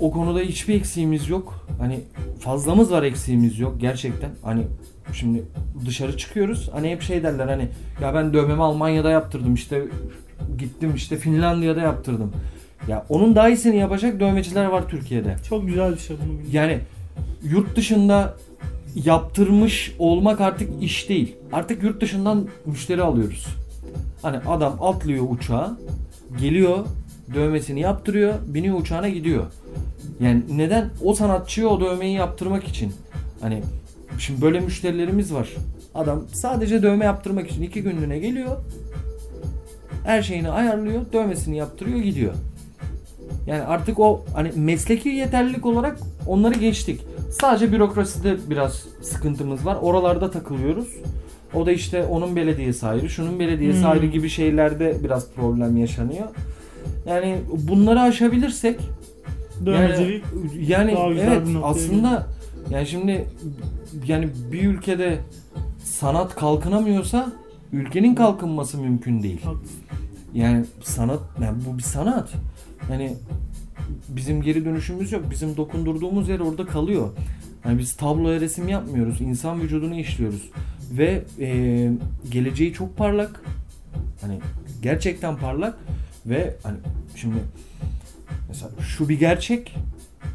o 0.00 0.10
konuda 0.10 0.40
hiçbir 0.40 0.74
eksiğimiz 0.74 1.28
yok. 1.28 1.66
Hani 1.78 2.00
fazlamız 2.40 2.92
var 2.92 3.02
eksiğimiz 3.02 3.58
yok 3.58 3.80
gerçekten. 3.80 4.30
Hani 4.42 4.62
şimdi 5.12 5.42
dışarı 5.86 6.16
çıkıyoruz. 6.16 6.70
Hani 6.72 6.90
hep 6.90 7.02
şey 7.02 7.22
derler 7.22 7.48
hani 7.48 7.68
ya 8.02 8.14
ben 8.14 8.32
dövmemi 8.32 8.62
Almanya'da 8.62 9.10
yaptırdım 9.10 9.54
işte 9.54 9.84
gittim 10.58 10.92
işte 10.96 11.16
Finlandiya'da 11.16 11.80
yaptırdım. 11.80 12.32
Ya 12.88 13.06
onun 13.08 13.36
daha 13.36 13.48
iyisini 13.48 13.76
yapacak 13.76 14.20
dövmeciler 14.20 14.64
var 14.64 14.88
Türkiye'de. 14.88 15.36
Çok 15.48 15.66
güzel 15.66 15.92
bir 15.92 15.98
şey 15.98 16.16
bunu 16.24 16.38
bilmek. 16.38 16.54
Yani 16.54 16.78
yurt 17.42 17.76
dışında 17.76 18.36
yaptırmış 18.94 19.94
olmak 19.98 20.40
artık 20.40 20.82
iş 20.82 21.08
değil. 21.08 21.36
Artık 21.52 21.82
yurt 21.82 22.00
dışından 22.00 22.48
müşteri 22.66 23.02
alıyoruz. 23.02 23.46
Hani 24.22 24.36
adam 24.38 24.78
atlıyor 24.80 25.26
uçağa, 25.30 25.78
geliyor, 26.40 26.86
dövmesini 27.34 27.80
yaptırıyor, 27.80 28.34
biniyor 28.46 28.80
uçağına 28.80 29.08
gidiyor. 29.08 29.44
Yani 30.20 30.42
neden? 30.56 30.90
O 31.04 31.14
sanatçıya 31.14 31.68
o 31.68 31.80
dövmeyi 31.80 32.14
yaptırmak 32.14 32.64
için. 32.68 32.92
Hani 33.40 33.62
şimdi 34.18 34.42
böyle 34.42 34.60
müşterilerimiz 34.60 35.34
var. 35.34 35.48
Adam 35.94 36.22
sadece 36.32 36.82
dövme 36.82 37.04
yaptırmak 37.04 37.50
için 37.50 37.62
iki 37.62 37.82
günlüğüne 37.82 38.18
geliyor. 38.18 38.56
Her 40.04 40.22
şeyini 40.22 40.48
ayarlıyor, 40.50 41.02
dövmesini 41.12 41.56
yaptırıyor, 41.56 41.98
gidiyor. 41.98 42.32
Yani 43.46 43.62
artık 43.62 43.98
o 44.00 44.24
hani 44.34 44.52
mesleki 44.56 45.08
yeterlilik 45.08 45.66
olarak 45.66 45.98
onları 46.26 46.54
geçtik. 46.54 47.00
Sadece 47.30 47.72
bürokraside 47.72 48.36
biraz 48.50 48.84
sıkıntımız 49.02 49.66
var. 49.66 49.76
Oralarda 49.82 50.30
takılıyoruz. 50.30 50.88
O 51.54 51.66
da 51.66 51.72
işte 51.72 52.04
onun 52.04 52.36
belediyesi 52.36 52.86
ayrı, 52.86 53.08
şunun 53.10 53.38
belediyesi 53.38 53.80
Hmm. 53.80 53.90
ayrı 53.90 54.06
gibi 54.06 54.28
şeylerde 54.28 54.96
biraz 55.04 55.30
problem 55.32 55.76
yaşanıyor. 55.76 56.26
Yani 57.06 57.38
bunları 57.68 58.00
aşabilirsek 58.00 58.80
Dövmecilik 59.66 60.24
yani, 60.68 60.92
yani 60.92 61.20
evet 61.20 61.48
aslında 61.62 62.26
yani 62.70 62.86
şimdi 62.86 63.24
yani 64.06 64.28
bir 64.52 64.68
ülkede 64.68 65.18
sanat 65.84 66.34
kalkınamıyorsa 66.34 67.32
ülkenin 67.72 68.14
kalkınması 68.14 68.78
mümkün 68.78 69.22
değil. 69.22 69.42
haklısın. 69.42 69.78
Yani 70.34 70.64
sanat 70.82 71.20
yani 71.42 71.58
bu 71.66 71.78
bir 71.78 71.82
sanat. 71.82 72.28
Yani 72.90 73.14
bizim 74.08 74.42
geri 74.42 74.64
dönüşümüz 74.64 75.12
yok. 75.12 75.22
Bizim 75.30 75.56
dokundurduğumuz 75.56 76.28
yer 76.28 76.40
orada 76.40 76.66
kalıyor. 76.66 77.08
Yani 77.64 77.78
biz 77.78 77.96
tabloya 77.96 78.40
resim 78.40 78.68
yapmıyoruz. 78.68 79.20
İnsan 79.20 79.60
vücudunu 79.60 79.94
işliyoruz. 79.94 80.50
Ve 80.92 81.22
e, 81.40 81.90
geleceği 82.30 82.72
çok 82.72 82.96
parlak. 82.96 83.42
Hani 84.20 84.38
gerçekten 84.82 85.36
parlak 85.36 85.78
ve 86.26 86.56
hani 86.62 86.76
şimdi 87.16 87.38
mesela 88.48 88.70
şu 88.80 89.08
bir 89.08 89.18
gerçek. 89.18 89.76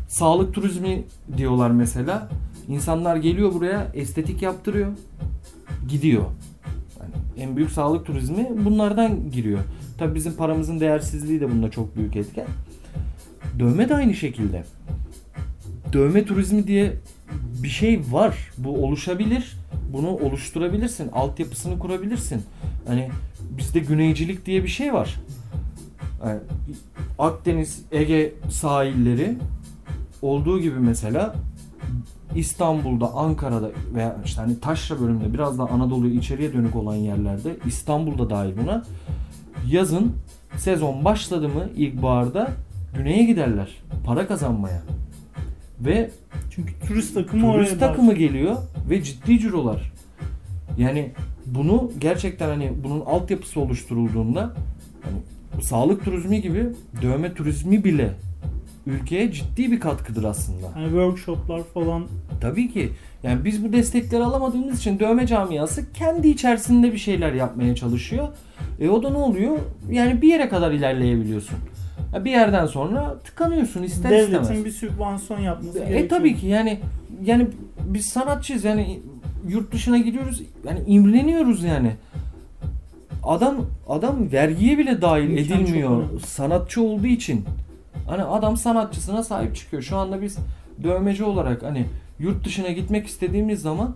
Sağlık 0.08 0.54
turizmi 0.54 1.04
diyorlar 1.38 1.72
mesela. 1.72 2.30
İnsanlar 2.68 3.16
geliyor 3.16 3.54
buraya 3.54 3.92
estetik 3.94 4.42
yaptırıyor. 4.42 4.92
Gidiyor. 5.88 6.26
Yani 7.00 7.12
en 7.38 7.56
büyük 7.56 7.72
sağlık 7.72 8.06
turizmi 8.06 8.48
bunlardan 8.66 9.32
giriyor. 9.32 9.60
Tabii 9.98 10.16
bizim 10.16 10.34
paramızın 10.34 10.80
değersizliği 10.80 11.42
de 11.42 11.52
bunda 11.52 11.72
çok 11.72 11.96
büyük 11.96 12.16
etken. 12.16 12.48
Dövme 13.60 13.90
de 13.90 13.96
aynı 13.96 14.14
şekilde. 14.14 14.64
Dövme 15.94 16.26
turizmi 16.26 16.68
diye 16.68 16.94
bir 17.64 17.68
şey 17.68 18.02
var. 18.12 18.52
Bu 18.58 18.86
oluşabilir. 18.86 19.58
Bunu 19.94 20.10
oluşturabilirsin. 20.10 21.10
Altyapısını 21.12 21.80
kurabilirsin. 21.80 22.42
Hani 22.88 23.10
bizde 23.58 23.80
güneycilik 23.80 24.46
diye 24.46 24.64
bir 24.64 24.68
şey 24.68 24.94
var. 24.94 25.16
Yani 26.26 26.40
Akdeniz, 27.20 27.86
Ege 27.92 28.34
sahilleri 28.50 29.38
olduğu 30.22 30.60
gibi 30.60 30.80
mesela 30.80 31.36
İstanbul'da, 32.36 33.14
Ankara'da 33.14 33.72
veya 33.96 34.18
işte 34.26 34.42
hani 34.42 34.60
Taşra 34.60 35.02
bölümünde 35.02 35.34
biraz 35.34 35.60
daha 35.60 35.68
Anadolu'ya 35.68 36.14
içeriye 36.14 36.54
dönük 36.54 36.76
olan 36.76 36.96
yerlerde 36.96 37.56
İstanbul'da 37.66 38.30
dahil 38.30 38.58
buna 38.58 38.84
yazın 39.70 40.14
sezon 40.58 41.06
başladı 41.06 41.50
mı 41.50 41.70
ilkbaharda 41.76 42.52
güneye 42.98 43.24
giderler 43.24 43.70
para 44.06 44.28
kazanmaya. 44.28 44.82
Ve 45.80 46.12
Çünkü 46.52 46.74
turist 46.88 47.14
takımı 47.14 47.52
oraya 47.52 47.66
turist 47.66 47.80
takımı 47.80 48.14
geliyor 48.14 48.58
ve 48.90 49.04
ciddi 49.04 49.40
cirolar. 49.40 49.92
Yani 50.78 51.12
bunu 51.46 51.92
gerçekten 52.00 52.48
hani 52.48 52.72
bunun 52.84 53.02
altyapısı 53.02 53.60
oluşturulduğunda 53.60 54.54
hani 55.02 55.18
sağlık 55.62 56.06
turizmi 56.06 56.42
gibi 56.42 56.66
dövme 57.02 57.34
turizmi 57.34 57.84
bile 57.84 58.10
ülkeye 58.88 59.32
ciddi 59.32 59.72
bir 59.72 59.80
katkıdır 59.80 60.24
aslında. 60.24 60.68
Yani 60.76 60.86
workshoplar 60.90 61.64
falan 61.64 62.04
Tabii 62.42 62.72
ki. 62.74 62.90
Yani 63.24 63.46
biz 63.46 63.64
bu 63.64 63.74
destekleri 63.74 64.24
alamadığımız 64.24 64.80
için 64.80 65.00
dövme 65.00 65.28
camiası 65.28 65.94
kendi 65.94 66.28
içerisinde 66.28 66.94
bir 66.94 66.98
şeyler 66.98 67.34
yapmaya 67.34 67.76
çalışıyor. 67.76 68.28
E 68.80 68.90
o 68.90 69.04
da 69.04 69.10
ne 69.10 69.18
oluyor? 69.18 69.58
Yani 69.92 70.22
bir 70.22 70.28
yere 70.28 70.50
kadar 70.50 70.72
ilerleyebiliyorsun. 70.72 71.58
Bir 72.26 72.32
yerden 72.32 72.66
sonra 72.66 73.16
tıkanıyorsun 73.24 73.84
ister 73.84 74.12
devletin 74.12 74.42
istemez. 74.42 74.66
bir 74.66 74.72
sübvansiyon 74.72 75.40
yapması 75.40 75.80
E 75.80 75.86
gerekiyor. 75.86 76.10
tabii 76.10 76.36
ki 76.36 76.48
yani 76.48 76.80
yani 77.24 77.48
biz 77.88 78.06
sanatçıyız 78.06 78.64
yani 78.64 79.00
yurt 79.48 79.72
dışına 79.74 79.98
gidiyoruz 79.98 80.42
yani 80.68 80.80
imreniyoruz 80.88 81.64
yani. 81.64 81.92
Adam 83.26 83.66
adam 83.88 84.32
vergiye 84.32 84.78
bile 84.78 85.02
dahil 85.02 85.30
İmkan 85.30 85.60
edilmiyor 85.60 86.22
sanatçı 86.22 86.84
olduğu 86.84 87.08
için. 87.08 87.46
Hani 88.08 88.24
adam 88.24 88.58
sanatçısına 88.58 89.24
sahip 89.24 89.56
çıkıyor. 89.56 89.84
Şu 89.84 89.98
anda 89.98 90.22
biz 90.22 90.38
dövmeci 90.84 91.24
olarak 91.24 91.64
hani 91.64 91.86
yurt 92.20 92.46
dışına 92.46 92.70
gitmek 92.72 93.08
istediğimiz 93.08 93.62
zaman 93.62 93.96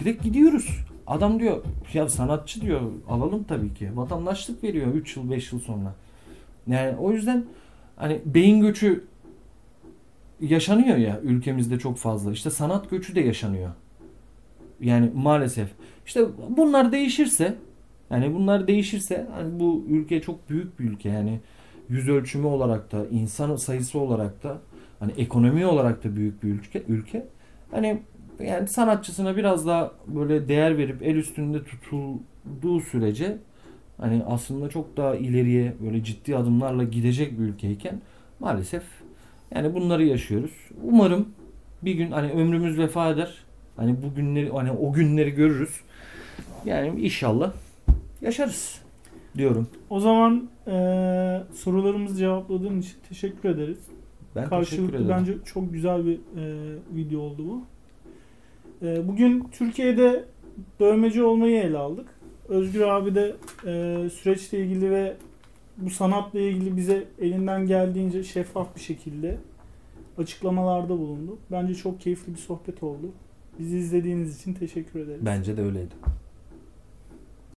direkt 0.00 0.24
gidiyoruz. 0.24 0.78
Adam 1.06 1.40
diyor 1.40 1.64
ya 1.94 2.08
sanatçı 2.08 2.60
diyor 2.60 2.80
alalım 3.08 3.44
tabii 3.44 3.74
ki. 3.74 3.90
Vatandaşlık 3.94 4.64
veriyor 4.64 4.94
3 4.94 5.16
yıl 5.16 5.30
5 5.30 5.52
yıl 5.52 5.60
sonra. 5.60 5.94
Yani 6.66 6.96
o 6.96 7.12
yüzden 7.12 7.44
hani 7.96 8.20
beyin 8.24 8.60
göçü 8.60 9.04
yaşanıyor 10.40 10.96
ya 10.96 11.20
ülkemizde 11.22 11.78
çok 11.78 11.96
fazla. 11.96 12.32
İşte 12.32 12.50
sanat 12.50 12.90
göçü 12.90 13.14
de 13.14 13.20
yaşanıyor. 13.20 13.70
Yani 14.80 15.10
maalesef. 15.14 15.68
İşte 16.06 16.24
bunlar 16.48 16.92
değişirse 16.92 17.54
yani 18.12 18.34
bunlar 18.34 18.66
değişirse 18.66 19.26
hani 19.34 19.60
bu 19.60 19.84
ülke 19.88 20.22
çok 20.22 20.50
büyük 20.50 20.80
bir 20.80 20.84
ülke 20.84 21.08
yani 21.08 21.40
yüz 21.88 22.08
ölçümü 22.08 22.46
olarak 22.46 22.92
da 22.92 23.06
insan 23.10 23.56
sayısı 23.56 23.98
olarak 23.98 24.42
da 24.42 24.58
hani 25.00 25.12
ekonomi 25.16 25.66
olarak 25.66 26.04
da 26.04 26.16
büyük 26.16 26.42
bir 26.42 26.48
ülke 26.48 26.82
ülke. 26.88 27.26
Hani 27.70 28.02
yani 28.40 28.68
sanatçısına 28.68 29.36
biraz 29.36 29.66
daha 29.66 29.92
böyle 30.06 30.48
değer 30.48 30.78
verip 30.78 31.02
el 31.02 31.16
üstünde 31.16 31.64
tutulduğu 31.64 32.80
sürece 32.80 33.38
hani 33.98 34.22
aslında 34.26 34.68
çok 34.68 34.96
daha 34.96 35.16
ileriye 35.16 35.74
böyle 35.84 36.04
ciddi 36.04 36.36
adımlarla 36.36 36.84
gidecek 36.84 37.38
bir 37.38 37.44
ülkeyken 37.44 38.00
maalesef 38.40 38.82
yani 39.54 39.74
bunları 39.74 40.04
yaşıyoruz. 40.04 40.52
Umarım 40.84 41.28
bir 41.82 41.94
gün 41.94 42.10
hani 42.10 42.32
ömrümüz 42.32 42.78
vefa 42.78 43.10
eder. 43.10 43.44
Hani 43.76 43.96
bu 44.02 44.14
günleri 44.14 44.50
hani 44.50 44.70
o 44.70 44.92
günleri 44.92 45.30
görürüz. 45.30 45.80
Yani 46.64 47.00
inşallah 47.00 47.52
yaşarız 48.22 48.82
diyorum. 49.36 49.68
O 49.90 50.00
zaman 50.00 50.48
eee 50.66 51.42
sorularımızı 51.54 52.16
cevapladığın 52.16 52.80
için 52.80 52.96
teşekkür 53.08 53.48
ederiz. 53.48 53.78
Ben 54.36 54.40
teşekkür 54.44 54.50
Karşılıklı 54.56 54.96
ederim. 54.96 55.08
bence 55.10 55.34
çok 55.44 55.72
güzel 55.72 56.06
bir 56.06 56.18
eee, 56.36 56.76
video 56.94 57.20
oldu 57.20 57.44
bu. 57.48 57.62
Eee, 58.86 59.02
bugün 59.08 59.44
Türkiye'de 59.52 60.24
dövmeci 60.80 61.22
olmayı 61.22 61.62
ele 61.62 61.78
aldık. 61.78 62.06
Özgür 62.48 62.80
abi 62.80 63.14
de 63.14 63.36
eee, 63.66 64.10
süreçle 64.10 64.58
ilgili 64.64 64.90
ve 64.90 65.16
bu 65.76 65.90
sanatla 65.90 66.40
ilgili 66.40 66.76
bize 66.76 67.04
elinden 67.20 67.66
geldiğince 67.66 68.24
şeffaf 68.24 68.76
bir 68.76 68.80
şekilde 68.80 69.38
açıklamalarda 70.18 70.98
bulundu. 70.98 71.38
Bence 71.50 71.74
çok 71.74 72.00
keyifli 72.00 72.32
bir 72.32 72.38
sohbet 72.38 72.82
oldu. 72.82 73.10
Bizi 73.58 73.78
izlediğiniz 73.78 74.40
için 74.40 74.54
teşekkür 74.54 75.00
ederiz. 75.00 75.20
Bence 75.26 75.56
de 75.56 75.62
öyleydi. 75.62 75.94